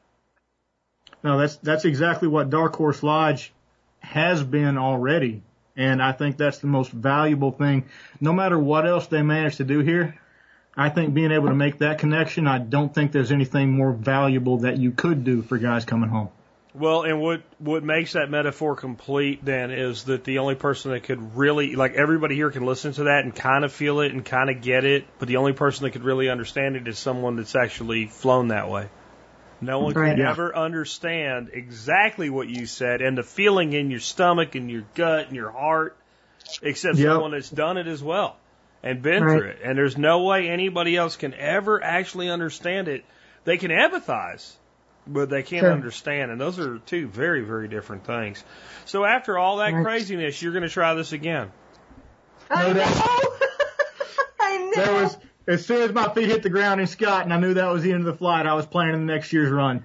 [1.23, 3.53] No, that's that's exactly what Dark Horse Lodge
[4.01, 5.43] has been already,
[5.75, 7.87] and I think that's the most valuable thing.
[8.21, 10.19] No matter what else they manage to do here,
[10.77, 14.59] I think being able to make that connection, I don't think there's anything more valuable
[14.59, 16.29] that you could do for guys coming home.
[16.75, 21.05] Well, and what what makes that metaphor complete then is that the only person that
[21.05, 24.25] could really like everybody here can listen to that and kind of feel it and
[24.25, 27.37] kind of get it, but the only person that could really understand it is someone
[27.37, 28.89] that's actually flown that way.
[29.61, 30.17] No one Right.
[30.17, 34.83] can ever understand exactly what you said and the feeling in your stomach and your
[34.97, 35.97] gut and your heart,
[36.61, 37.07] except Yep.
[37.07, 38.37] someone that's done it as well
[38.83, 39.39] and been Right.
[39.39, 39.59] through it.
[39.63, 43.05] And there's no way anybody else can ever actually understand it.
[43.45, 44.51] They can empathize,
[45.07, 45.73] but they can't Sure.
[45.73, 46.31] understand.
[46.31, 48.43] And those are two very, very different things.
[48.85, 49.83] So after all that Right.
[49.85, 51.51] craziness, you're going to try this again.
[52.51, 52.83] I know.
[54.41, 54.85] I know.
[54.85, 57.55] There was as soon as my feet hit the ground in Scott, and I knew
[57.55, 59.85] that was the end of the flight, I was planning the next year's run.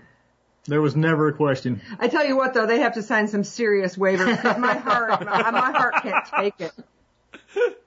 [0.66, 1.82] There was never a question.
[2.00, 4.40] I tell you what, though, they have to sign some serious waivers.
[4.42, 6.72] 'cause My heart, my, my heart can't take it.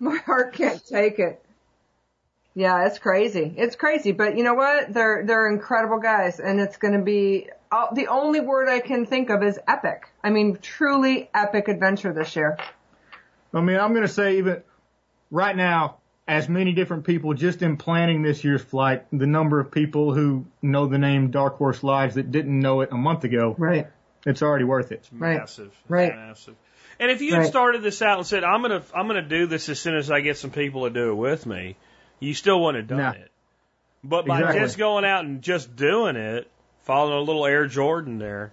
[0.00, 1.41] My heart can't take it.
[2.54, 3.54] Yeah, it's crazy.
[3.56, 4.92] It's crazy, but you know what?
[4.92, 9.06] They're they're incredible guys, and it's going to be uh, the only word I can
[9.06, 10.08] think of is epic.
[10.22, 12.58] I mean, truly epic adventure this year.
[13.54, 14.62] I mean, I'm going to say even
[15.30, 15.98] right now,
[16.28, 20.46] as many different people just in planning this year's flight, the number of people who
[20.60, 23.86] know the name Dark Horse Lives that didn't know it a month ago, Right.
[24.26, 25.08] it's already worth it.
[25.10, 25.38] Right.
[25.38, 25.68] Massive.
[25.82, 26.14] It's Right.
[26.14, 26.54] Massive.
[27.00, 27.48] And if you had Right.
[27.48, 29.96] started this out and said, I'm going to, I'm going to do this as soon
[29.96, 31.76] as I get some people to do it with me,
[32.22, 33.20] you still wouldn't have done No.
[33.20, 33.30] it.
[34.04, 34.60] But by Exactly.
[34.60, 36.50] just going out and just doing it,
[36.82, 38.52] following a little Air Jordan there,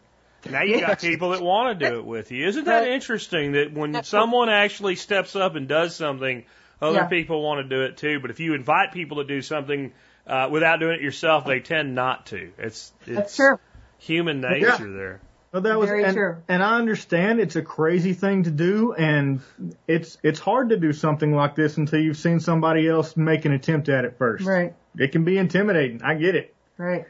[0.50, 2.48] now you got people that want to do it with you.
[2.48, 6.46] Isn't that interesting that when someone actually steps up and does something,
[6.82, 7.06] other Yeah.
[7.08, 8.20] people want to do it too?
[8.20, 9.92] But if you invite people to do something
[10.28, 12.52] uh, without doing it yourself, they tend not to.
[12.60, 13.60] It's, it's That's true.
[13.98, 15.20] human nature there.
[15.52, 16.38] Well, that was Very and, true.
[16.48, 19.42] and I understand it's a crazy thing to do, and
[19.88, 23.54] it's it's hard to do something like this until you've seen somebody else make an
[23.54, 24.46] attempt at it first.
[24.46, 24.76] Right.
[24.98, 26.04] It can be intimidating.
[26.04, 27.06] I get it, Right.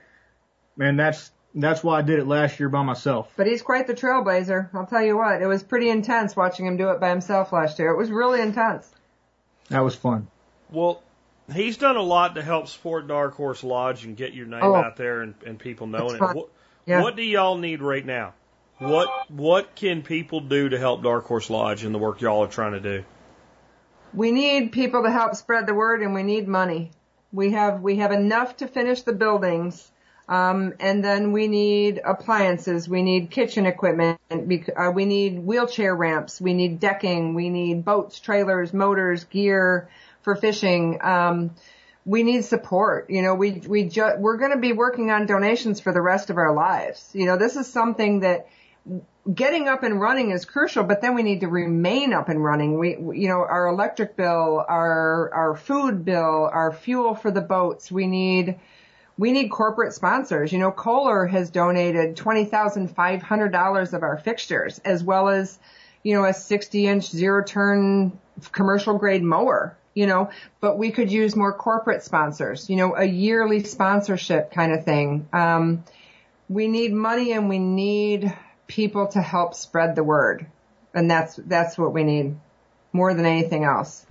[0.80, 3.30] and that's that's why I did it last year by myself.
[3.36, 4.70] But he's quite the trailblazer.
[4.74, 7.78] I'll tell you what, it was pretty intense watching him do it by himself last
[7.80, 7.90] year.
[7.92, 8.90] It was really intense.
[9.70, 10.28] That was fun.
[10.72, 11.04] Well,
[11.52, 14.76] he's done a lot to help support Dark Horse Lodge and get your name Oh.
[14.76, 16.22] out there and, and people knowing it.
[16.22, 16.50] What,
[16.90, 17.02] Yeah.
[17.04, 18.34] what do y'all need right now?
[18.80, 22.48] What what can people do to help Dark Horse Lodge and the work y'all are
[22.48, 23.04] trying to do?
[24.14, 26.92] We need people to help spread the word and we need money.
[27.32, 29.92] We have, we have enough to finish the buildings.
[30.28, 32.88] Um, and then we need appliances.
[32.90, 34.20] We need kitchen equipment.
[34.30, 36.40] bec- Uh, we need wheelchair ramps.
[36.42, 37.36] We need decking.
[37.36, 39.90] We need boats, trailers, motors, gear
[40.24, 41.00] for fishing.
[41.02, 41.52] Um,
[42.10, 43.12] we need support.
[43.12, 46.32] You know, we, we ju- we're going to be working on donations for the rest
[46.32, 47.07] of our lives.
[47.14, 48.47] You know, this is something that
[49.32, 52.80] getting up and running is crucial, but then we need to remain up and running.
[52.80, 57.91] We, you know, our electric bill, our, our food bill, our fuel for the boats.
[57.91, 58.60] We need,
[59.16, 60.51] we need corporate sponsors.
[60.51, 65.60] You know, Kohler has donated $20,500 of our fixtures as well as,
[66.01, 68.18] you know, a 60 inch zero turn
[68.51, 70.30] commercial grade mower, you know,
[70.62, 75.28] but we could use more corporate sponsors, you know, a yearly sponsorship kind of thing.
[75.34, 75.84] Um,
[76.47, 78.34] we need money and we need
[78.66, 80.45] people to help spread the word.
[80.93, 82.38] And that's, that's what we need
[82.93, 84.06] more than anything else.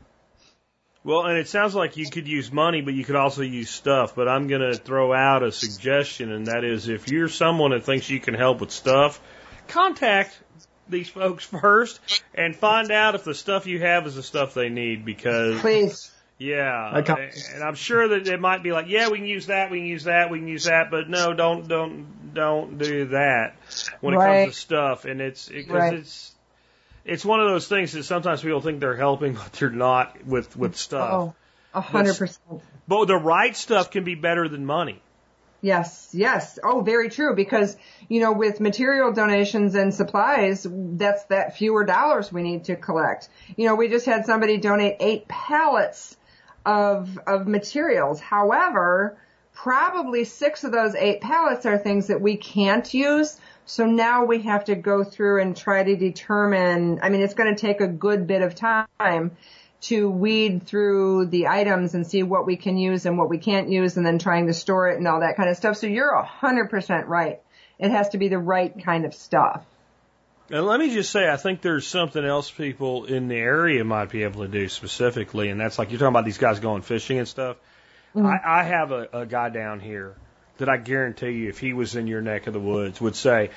[1.04, 4.14] Well, and it sounds like you could use money, but you could also use stuff.
[4.14, 7.84] But I'm going to throw out a suggestion, and that is if you're someone that
[7.84, 9.22] thinks you can help with stuff,
[9.68, 10.38] contact
[10.88, 12.00] these folks first
[12.34, 16.10] and find out if the stuff you have is the stuff they need because Please.
[16.38, 17.30] yeah, Okay.
[17.54, 19.86] and I'm sure that it might be like, yeah, we can use that, we can
[19.86, 23.56] use that, we can use that, but no, don't, don't, don't do that
[24.00, 24.44] when it Right.
[24.44, 25.04] comes to stuff.
[25.04, 25.92] And it's because Right.
[25.94, 26.32] it's
[27.04, 30.56] it's one of those things that sometimes people think they're helping, but they're not with
[30.56, 31.10] with stuff.
[31.10, 31.34] Oh,
[31.74, 32.62] a hundred percent.
[32.86, 35.00] But the right stuff can be better than money.
[35.60, 36.58] Yes, yes.
[36.62, 37.34] Oh, very true.
[37.34, 37.76] Because,
[38.08, 43.28] you know, with material donations and supplies, that's that fewer dollars we need to collect.
[43.56, 46.16] You know, we just had somebody donate eight pallets
[46.64, 48.20] of, of materials.
[48.20, 49.18] However,
[49.52, 53.40] probably six of those eight pallets are things that we can't use.
[53.66, 57.54] So now we have to go through and try to determine, I mean, it's going
[57.54, 59.36] to take a good bit of time
[59.80, 63.68] to weed through the items and see what we can use and what we can't
[63.68, 65.76] use and then trying to store it and all that kind of stuff.
[65.76, 67.40] So you're a hundred percent right.
[67.78, 69.64] It has to be the right kind of stuff.
[70.50, 74.10] And let me just say, I think there's something else people in the area might
[74.10, 77.18] be able to do specifically, and that's like you're talking about these guys going fishing
[77.18, 77.58] and stuff.
[78.16, 78.26] Mm-hmm.
[78.26, 80.16] I, I have a, a guy down here
[80.56, 83.50] that I guarantee you, if he was in your neck of the woods, would say,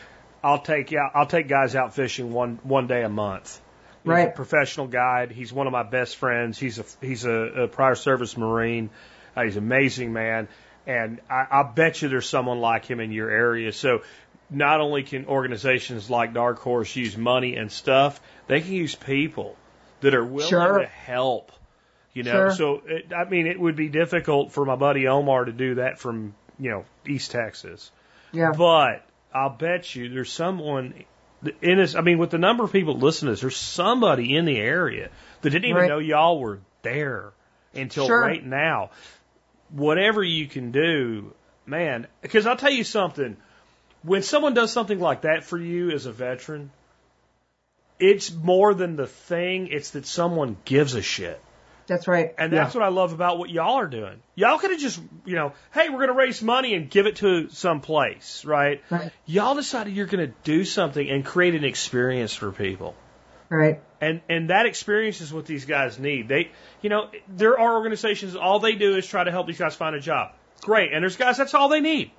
[0.44, 1.00] "I'll take you.
[1.14, 3.62] I'll take guys out fishing one one day a month."
[4.04, 4.36] He's a Right.
[4.36, 5.32] professional guide.
[5.32, 6.58] He's one of my best friends.
[6.58, 7.32] He's a he's a,
[7.64, 8.90] a prior service Marine.
[9.36, 10.48] Uh, he's an amazing man,
[10.88, 13.72] and I, I bet you there's someone like him in your area.
[13.72, 14.02] So
[14.50, 19.56] not only can organizations like Dark Horse use money and stuff, they can use people
[20.02, 20.80] that are willing Sure.
[20.80, 21.52] to help.
[22.14, 22.52] You know, Sure.
[22.52, 26.00] so it, I mean, it would be difficult for my buddy Omar to do that
[26.00, 27.90] from you know East Texas.
[28.34, 28.52] Yeah.
[28.58, 31.06] But I'll bet you there's someone
[31.62, 31.96] in this.
[31.96, 35.10] I mean, with the number of people listening to this, there's somebody in the area
[35.42, 35.90] that didn't even Right.
[35.90, 37.32] know y'all were there
[37.74, 38.22] until Sure.
[38.22, 38.92] right now.
[39.70, 41.34] Whatever you can do,
[41.66, 43.38] man, because I'll tell you something.
[44.04, 46.72] When someone does something like that for you as a veteran,
[48.00, 49.68] it's more than the thing.
[49.68, 51.40] It's that someone gives a shit.
[51.92, 52.34] That's right.
[52.38, 54.22] And that's what I love about what y'all are doing.
[54.36, 57.18] Y'all could have just, you know, hey, we're going to raise money and give it
[57.18, 58.82] to some place, right?
[58.90, 59.12] Right.
[59.26, 62.96] Y'all decided you're going to do something and create an experience for people.
[63.50, 63.82] Right.
[64.00, 66.30] And and that experience is what these guys need.
[66.30, 69.76] They, you know, there are organizations all they do is try to help these guys
[69.76, 70.32] find a job.
[70.62, 70.94] Great.
[70.94, 72.12] And there's guys that's all they need.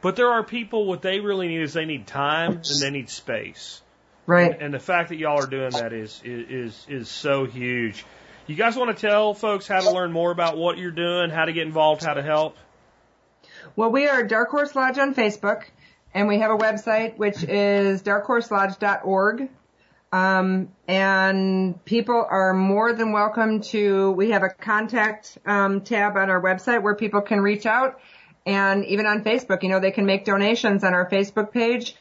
[0.00, 3.10] But there are people what they really need is they need time and they need
[3.10, 3.82] space.
[4.24, 4.56] Right.
[4.58, 8.06] And the fact that y'all are doing that is is is, is so huge.
[8.48, 11.44] You guys want to tell folks how to learn more about what you're doing, how
[11.44, 12.56] to get involved, how to help?
[13.76, 15.64] Well, we are Dark Horse Lodge on Facebook,
[16.14, 19.50] and we have a website which is darkhorselodge.org.
[20.12, 24.12] Um, and people are more than welcome to.
[24.12, 28.00] We have a contact um, tab on our website where people can reach out,
[28.46, 31.96] and even on Facebook, you know, they can make donations on our Facebook page,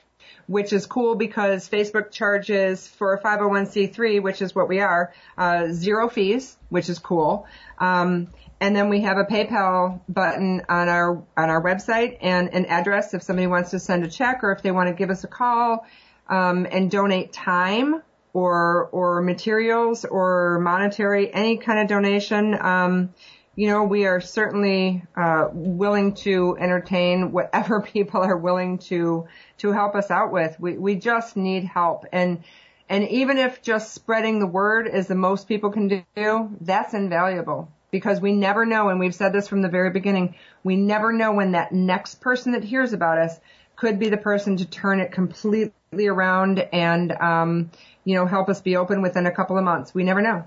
[0.48, 5.68] which is cool because Facebook charges for a 501c3, which is what we are, uh,
[5.72, 7.46] zero fees, which is cool.
[7.78, 8.30] Um,
[8.60, 13.14] and then we have a PayPal button on our on our website and an address
[13.14, 15.28] if somebody wants to send a check or if they want to give us a
[15.28, 15.86] call
[16.28, 18.02] um, and donate time
[18.34, 22.58] or or materials or monetary any kind of donation.
[22.60, 23.14] Um,
[23.58, 29.28] you know, we are certainly uh, willing to entertain whatever people are willing to
[29.58, 30.56] to help us out with.
[30.60, 32.44] We we just need help and.
[32.90, 37.70] And even if just spreading the word is the most people can do, that's invaluable
[37.92, 41.34] because we never know, and we've said this from the very beginning, we never know
[41.34, 43.38] when that next person that hears about us
[43.76, 47.72] could be the person to turn it completely around and, um,
[48.06, 49.94] you know, help us be open within a couple of months.
[49.94, 50.46] We never know.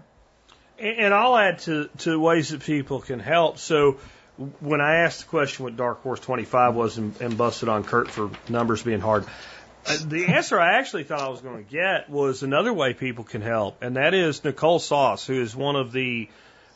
[0.81, 3.59] And I'll add to, to ways that people can help.
[3.59, 3.99] So
[4.61, 8.11] when I asked the question what Dark Horse 25 was and, and busted on Kurt
[8.11, 9.27] for numbers being hard,
[9.87, 13.25] uh, the answer I actually thought I was going to get was another way people
[13.25, 16.29] can help, and that is Nicole Sauce, who is one of the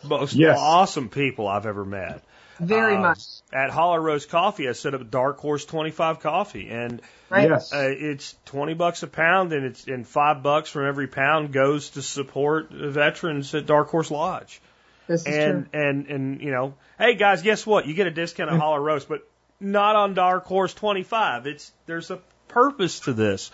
[0.02, 0.58] most Yes.
[0.60, 2.22] awesome people I've ever met.
[2.60, 3.18] Very Um, much.
[3.52, 7.00] At Holler Roast Coffee, I set up Dark Horse 25 coffee, and
[7.30, 7.48] Right?
[7.48, 7.72] Yes.
[7.72, 11.90] uh, it's 20 bucks a pound, and it's and five bucks from every pound goes
[11.90, 14.60] to support veterans at Dark Horse Lodge.
[15.06, 15.80] This is And true.
[15.80, 17.86] and and you know, hey guys, guess what?
[17.86, 19.26] You get a discount at Holler Roast, but
[19.60, 21.46] not on Dark Horse 25.
[21.46, 23.50] It's there's a purpose to this,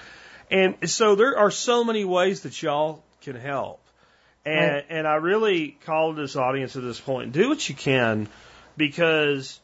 [0.50, 3.80] and so there are so many ways that y'all can help.
[4.44, 4.84] And Right.
[4.88, 8.28] and I really call this audience at this point, do what you can,
[8.80, 9.60] because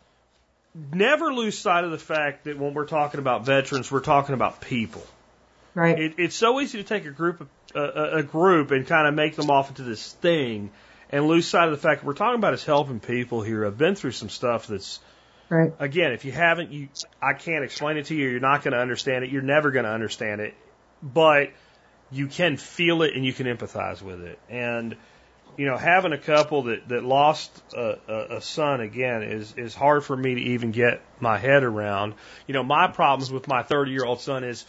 [0.74, 4.60] never lose sight of the fact that when we're talking about veterans, we're talking about
[4.60, 5.02] people.
[5.74, 5.98] Right.
[5.98, 9.14] It, it's so easy to take a group of, uh, a group and kind of
[9.14, 10.70] make them off into this thing
[11.10, 13.64] and lose sight of the fact that we're talking about is helping people here.
[13.64, 15.00] I've been through some stuff that's
[15.48, 15.72] Right.
[15.78, 16.88] Again, if you haven't, you
[17.22, 18.28] I can't explain it to you.
[18.28, 19.30] You're not going to understand it.
[19.30, 20.54] You're never going to understand it.
[21.02, 21.52] But
[22.10, 24.40] you can feel it and you can empathize with it.
[24.50, 24.96] And
[25.56, 29.74] you know, having a couple that that lost a, a, a son again is is
[29.74, 32.14] hard for me to even get my head around.
[32.46, 34.64] You know, my problems with my 30 year old son is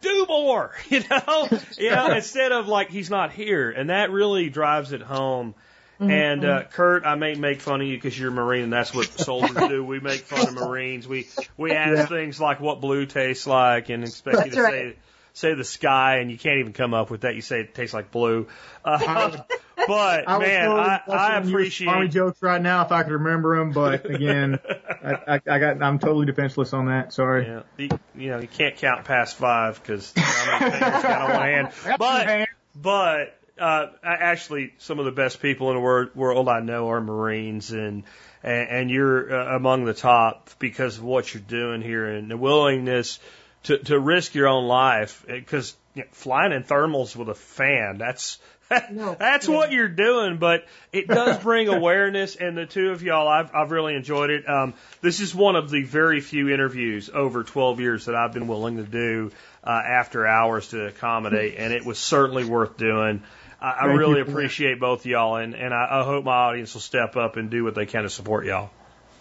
[0.00, 0.72] do more.
[0.90, 5.02] You know, you know, instead of like he's not here, and that really drives it
[5.02, 5.54] home.
[5.98, 8.94] And uh, Kurt, I may make fun of you because you're a Marine, and that's
[8.94, 9.84] what soldiers do.
[9.84, 11.08] We make fun of Marines.
[11.08, 12.06] We we ask Yeah.
[12.06, 14.94] things like what blue tastes like, and expect you to right.
[14.94, 14.96] say
[15.36, 17.34] say the sky, and you can't even come up with that.
[17.34, 18.48] You say it tastes like blue.
[18.84, 19.36] Uh,
[19.86, 21.88] but I man, I, I appreciate.
[21.88, 24.58] army jokes right now if I could remember them, but again,
[25.04, 27.12] I, I, I got I'm totally defenseless on that.
[27.12, 27.46] Sorry.
[27.46, 31.30] Yeah, you, you know, you can't count past five because how many fingers got on
[31.30, 31.68] one hand.
[31.98, 36.60] But but uh, I- actually, some of the best people in the wor- world I
[36.60, 38.04] know are Marines, and
[38.42, 42.38] and, and you're uh, among the top because of what you're doing here and the
[42.38, 43.18] willingness
[43.66, 47.98] to to risk your own life because you know, flying in thermals with a fan
[47.98, 48.38] that's.
[48.90, 49.14] No.
[49.16, 52.34] That's what you're doing, but it does bring awareness.
[52.34, 54.48] And the two of y'all, I've, I've really enjoyed it.
[54.48, 58.48] Um, this is one of the very few interviews over 12 years that I've been
[58.48, 59.30] willing to do
[59.62, 63.22] uh, after hours to accommodate, and it was certainly worth doing.
[63.60, 64.32] I, I really you that.
[64.32, 67.48] appreciate both of y'all, and, and I, I hope my audience will step up and
[67.50, 68.70] do what they can to support y'all.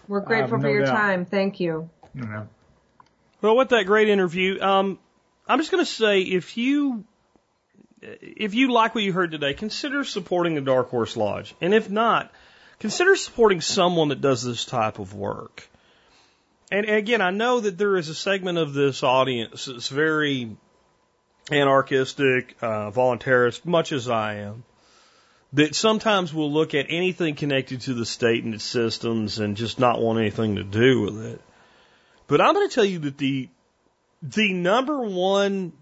[0.07, 0.95] We're grateful Um, for no your doubt.
[0.97, 1.25] time.
[1.25, 1.87] Thank you.
[3.45, 4.97] Well, with that great interview, um,
[5.47, 7.05] I'm just going to say if you
[8.01, 11.87] if you like what you heard today, consider supporting the Dark Horse Lodge, and if
[11.87, 12.33] not,
[12.79, 15.69] consider supporting someone that does this type of work.
[16.71, 20.57] And, and again, I know that there is a segment of this audience that's very
[21.51, 24.63] anarchistic, uh, voluntarist, much as I am,
[25.53, 29.77] that sometimes will look at anything connected to the state and its systems and just
[29.77, 31.41] not want anything to do with it.
[32.27, 33.49] But I'm going to tell you that the
[34.21, 35.73] the number one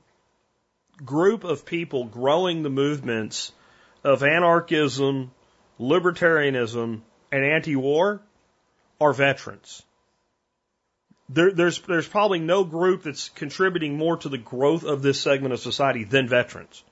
[1.04, 3.52] group of people growing the movements
[4.04, 5.32] of anarchism,
[5.80, 8.22] libertarianism, and anti-war
[9.00, 9.84] are veterans.
[11.30, 15.54] There, there's there's probably no group that's contributing more to the growth of this segment
[15.54, 16.84] of society than veterans.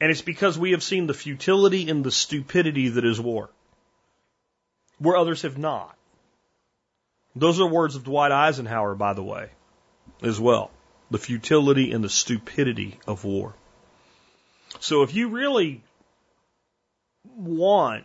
[0.00, 3.50] And it's because we have seen the futility and the stupidity that is war,
[4.98, 5.97] where others have not.
[7.38, 9.50] Those are words of Dwight Eisenhower, by the way,
[10.22, 10.70] as well.
[11.10, 13.54] The futility and the stupidity of war.
[14.80, 15.82] So if you really
[17.24, 18.04] want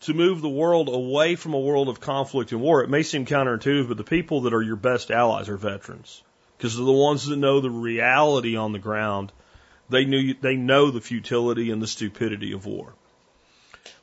[0.00, 3.26] to move the world away from a world of conflict and war, it may seem
[3.26, 6.22] counterintuitive, but the people that are your best allies are veterans.
[6.56, 9.32] Because they're the ones that know the reality on the ground.
[9.88, 12.94] They knew they know the futility and the stupidity of war.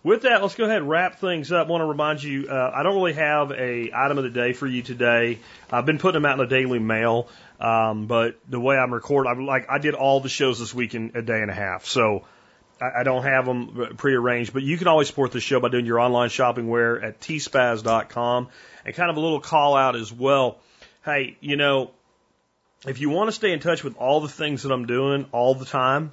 [0.04, 1.68] With that, let's go ahead and wrap things up.
[1.68, 4.52] I want to remind you, uh, I don't really have a item of the day
[4.52, 5.38] for you today.
[5.72, 7.28] I've been putting them out in the Daily Mail,
[7.60, 10.96] um, but the way I'm recording, I'm like I did all the shows this week
[10.96, 12.26] in a day and a half, so
[12.82, 14.54] I, I don't have them prearranged.
[14.54, 18.48] But you can always support the show by doing your online shopping where at tspaz.com,
[18.84, 20.58] and kind of a little call out as well.
[21.06, 21.92] Hey, you know,
[22.88, 25.54] if you want to stay in touch with all the things that I'm doing all
[25.54, 26.12] the time,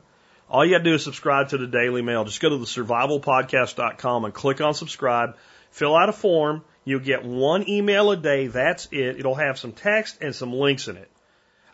[0.51, 2.25] all you got to do is subscribe to the Daily Mail.
[2.25, 5.37] Just go to the survivalpodcast.com and click on subscribe.
[5.71, 6.65] Fill out a form.
[6.85, 8.47] You'll get one email a day.
[8.47, 9.19] That's it.
[9.19, 11.11] It'll have some text and some links in it.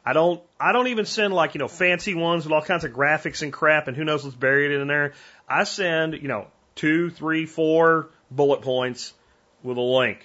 [0.04, 2.92] I don't, I don't even send like, you know, fancy ones with all kinds of
[2.92, 5.14] graphics and crap and who knows what's buried in there.
[5.48, 9.14] I send, you know, two, three, four bullet points
[9.62, 10.18] with a link.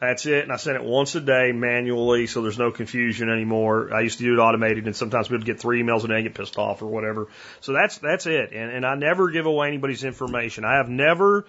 [0.00, 0.44] That's it.
[0.44, 3.92] And I send it once a day manually so there's no confusion anymore.
[3.92, 6.24] I used to do it automated and sometimes we'd get three emails a day and
[6.24, 7.28] get pissed off or whatever.
[7.60, 8.52] So that's, that's it.
[8.52, 10.64] And, and I never give away anybody's information.
[10.64, 11.46] I have never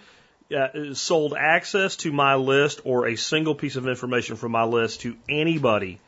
[0.55, 5.01] uh, sold access to my list or a single piece of information from my list
[5.01, 5.99] to anybody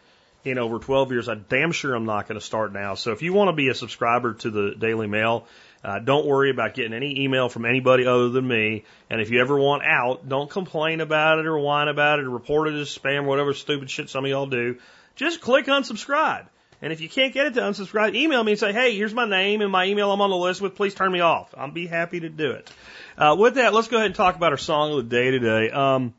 [0.43, 1.29] in over 12 years.
[1.29, 2.95] I damn sure I'm not going to start now.
[2.95, 5.45] So if you want to be a subscriber to the Daily Mail,
[5.83, 8.85] uh, don't worry about getting any email from anybody other than me.
[9.09, 12.29] And if you ever want out, don't complain about it or whine about it or
[12.29, 14.77] report it as spam or whatever stupid shit some of y'all do.
[15.15, 16.45] Just click unsubscribe.
[16.83, 19.25] And if you can't get it to unsubscribe, email me and say, hey, here's my
[19.25, 20.75] name and my email I'm on the list with.
[20.75, 21.53] Please turn me off.
[21.57, 22.71] I'll be happy to do it.
[23.17, 25.69] Uh, with that, let's go ahead and talk about our song of the day today.
[25.69, 26.13] Um,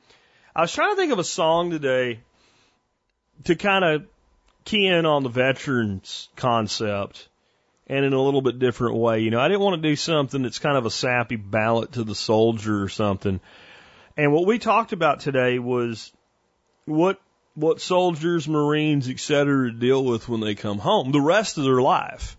[0.55, 2.21] I was trying to think of a song today
[3.45, 4.07] to kind of
[4.65, 7.29] key in on the veterans concept
[7.87, 9.21] and in a little bit different way.
[9.21, 12.05] You know, I didn't want to do something that's kind of a sappy ballad to
[12.05, 13.41] the soldier or something.
[14.17, 16.13] And what we talked about today was
[16.85, 17.21] what
[17.55, 21.83] what soldiers, Marines, et cetera, deal with when they come home, the rest of their
[21.83, 22.37] life.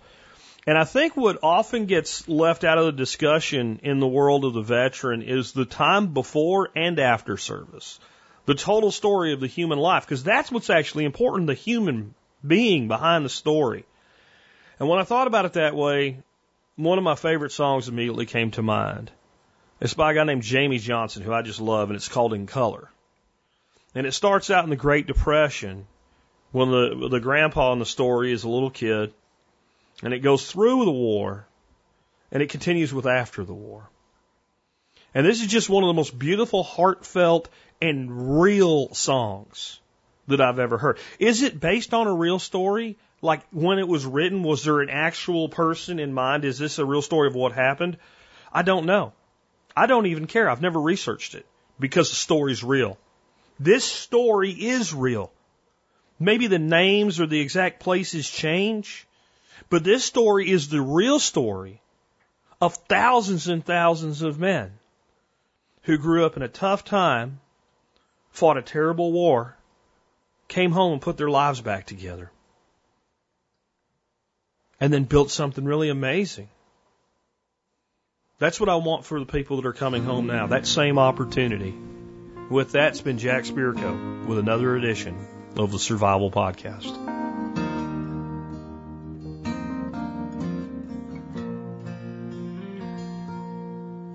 [0.66, 4.54] And I think what often gets left out of the discussion in the world of
[4.54, 8.00] the veteran is the time before and after service.
[8.46, 12.14] the total story of the human life, because that's what's actually important, the human
[12.46, 13.86] being behind the story.
[14.84, 16.18] And when I thought about it that way,
[16.76, 19.12] one of my favorite songs immediately came to mind.
[19.80, 22.48] It's by a guy named Jamey Johnson, who I just love, and it's called In
[22.48, 22.92] Color.
[23.96, 25.88] And it starts out in the Great Depression
[26.52, 29.14] when the, the grandpa in the story is a little kid,
[30.04, 31.48] and it goes through the war,
[32.30, 33.90] and it continues with after the war.
[35.16, 37.48] And this is just one of the most beautiful, heartfelt,
[37.82, 39.80] and real songs
[40.28, 41.00] that I've ever heard.
[41.20, 42.98] Is it based on a real story?
[43.24, 46.44] Like when it was written, was there an actual person in mind?
[46.44, 47.98] Is this a real story of what happened?
[48.52, 49.14] I don't know.
[49.78, 50.50] I don't even care.
[50.50, 51.46] I've never researched it
[51.80, 52.98] because the story's real.
[53.58, 55.32] This story is real.
[56.20, 59.08] Maybe the names or the exact places change,
[59.70, 61.82] but this story is the real story
[62.60, 64.78] of thousands and thousands of men
[65.84, 67.40] who grew up in a tough time,
[68.32, 69.56] fought a terrible war,
[70.50, 72.30] came home and put their lives back together,
[74.84, 76.50] and then built something really amazing.
[78.38, 80.48] That's what I want for the people that are coming home now.
[80.48, 81.74] That same opportunity.
[82.50, 85.16] With that, it's been Jack Spirko with another edition
[85.56, 86.92] of the Survival Podcast.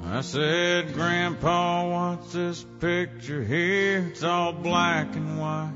[0.04, 4.08] I said, Grandpa, what's this picture here?
[4.10, 5.72] It's all black and white,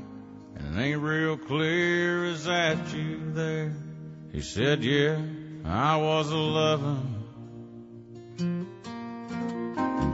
[0.55, 2.25] and it ain't real clear.
[2.25, 3.73] Is that you there?
[4.33, 5.21] He said, Yeah,
[5.63, 7.19] I was a lovin'.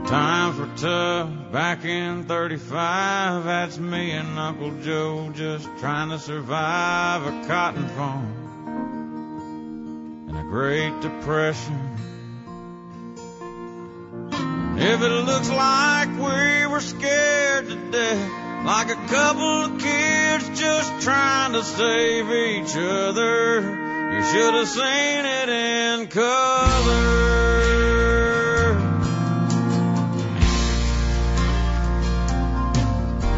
[0.06, 3.44] Times were tough back in 35.
[3.44, 8.36] That's me and Uncle Joe just trying to survive a cotton farm
[10.28, 11.96] and a Great Depression.
[14.76, 18.30] If it looks like we were scared to death,
[18.66, 23.79] like a couple of kids just trying to save each other,
[24.20, 26.30] you should have seen it in color.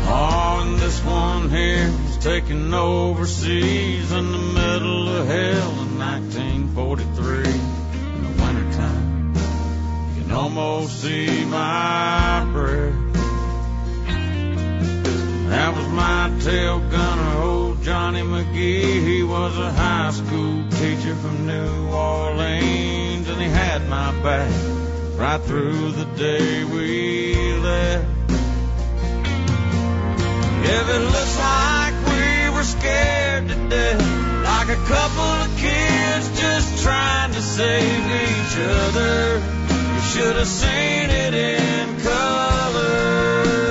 [0.08, 7.36] Oh, and this one here was taken overseas in the middle of hell in 1943
[7.36, 9.34] in the wintertime.
[10.16, 13.12] You can almost see my breath.
[15.48, 17.51] That was my tail gunner,
[17.82, 19.04] Johnny McGee.
[19.04, 24.52] He was a high school teacher from New Orleans, and he had my back
[25.18, 28.06] right through the day we left.
[30.64, 36.84] If it looks like we were scared to death, like a couple of kids just
[36.84, 39.42] trying to save each other,
[39.94, 43.61] you should have seen it in color.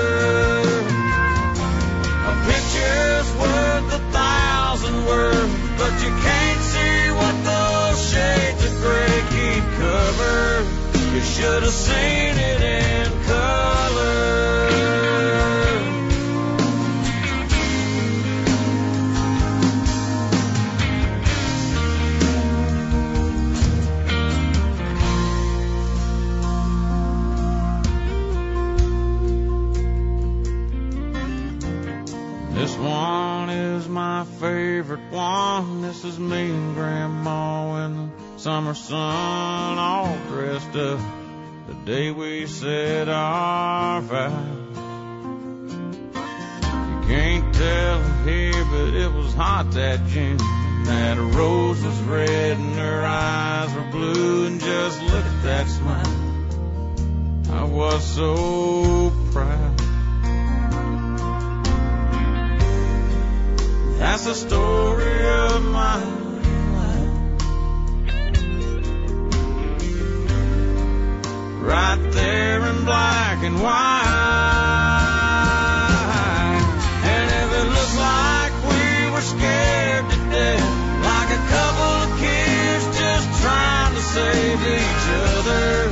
[11.22, 14.42] You should have seen it in color.
[32.50, 35.84] This one is my favorite one.
[35.84, 38.11] This is me and Grandma the
[38.42, 41.00] summer sun, all dressed up.
[41.68, 44.78] The day we said our vows.
[46.74, 50.38] You can't tell here, but it was hot that June.
[50.86, 56.18] That rose was red and her eyes were blue, and just look at that smile.
[57.52, 59.78] I was so proud.
[64.00, 66.21] That's the story of my
[71.72, 73.72] Right there in black and white.
[77.16, 80.68] And if it looks like we were scared to death,
[81.00, 85.08] like a couple of kids just trying to save each
[85.38, 85.90] other,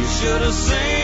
[0.00, 0.97] you should have seen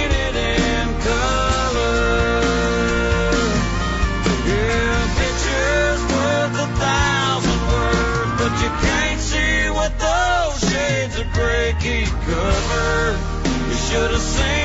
[13.95, 14.64] should have seen.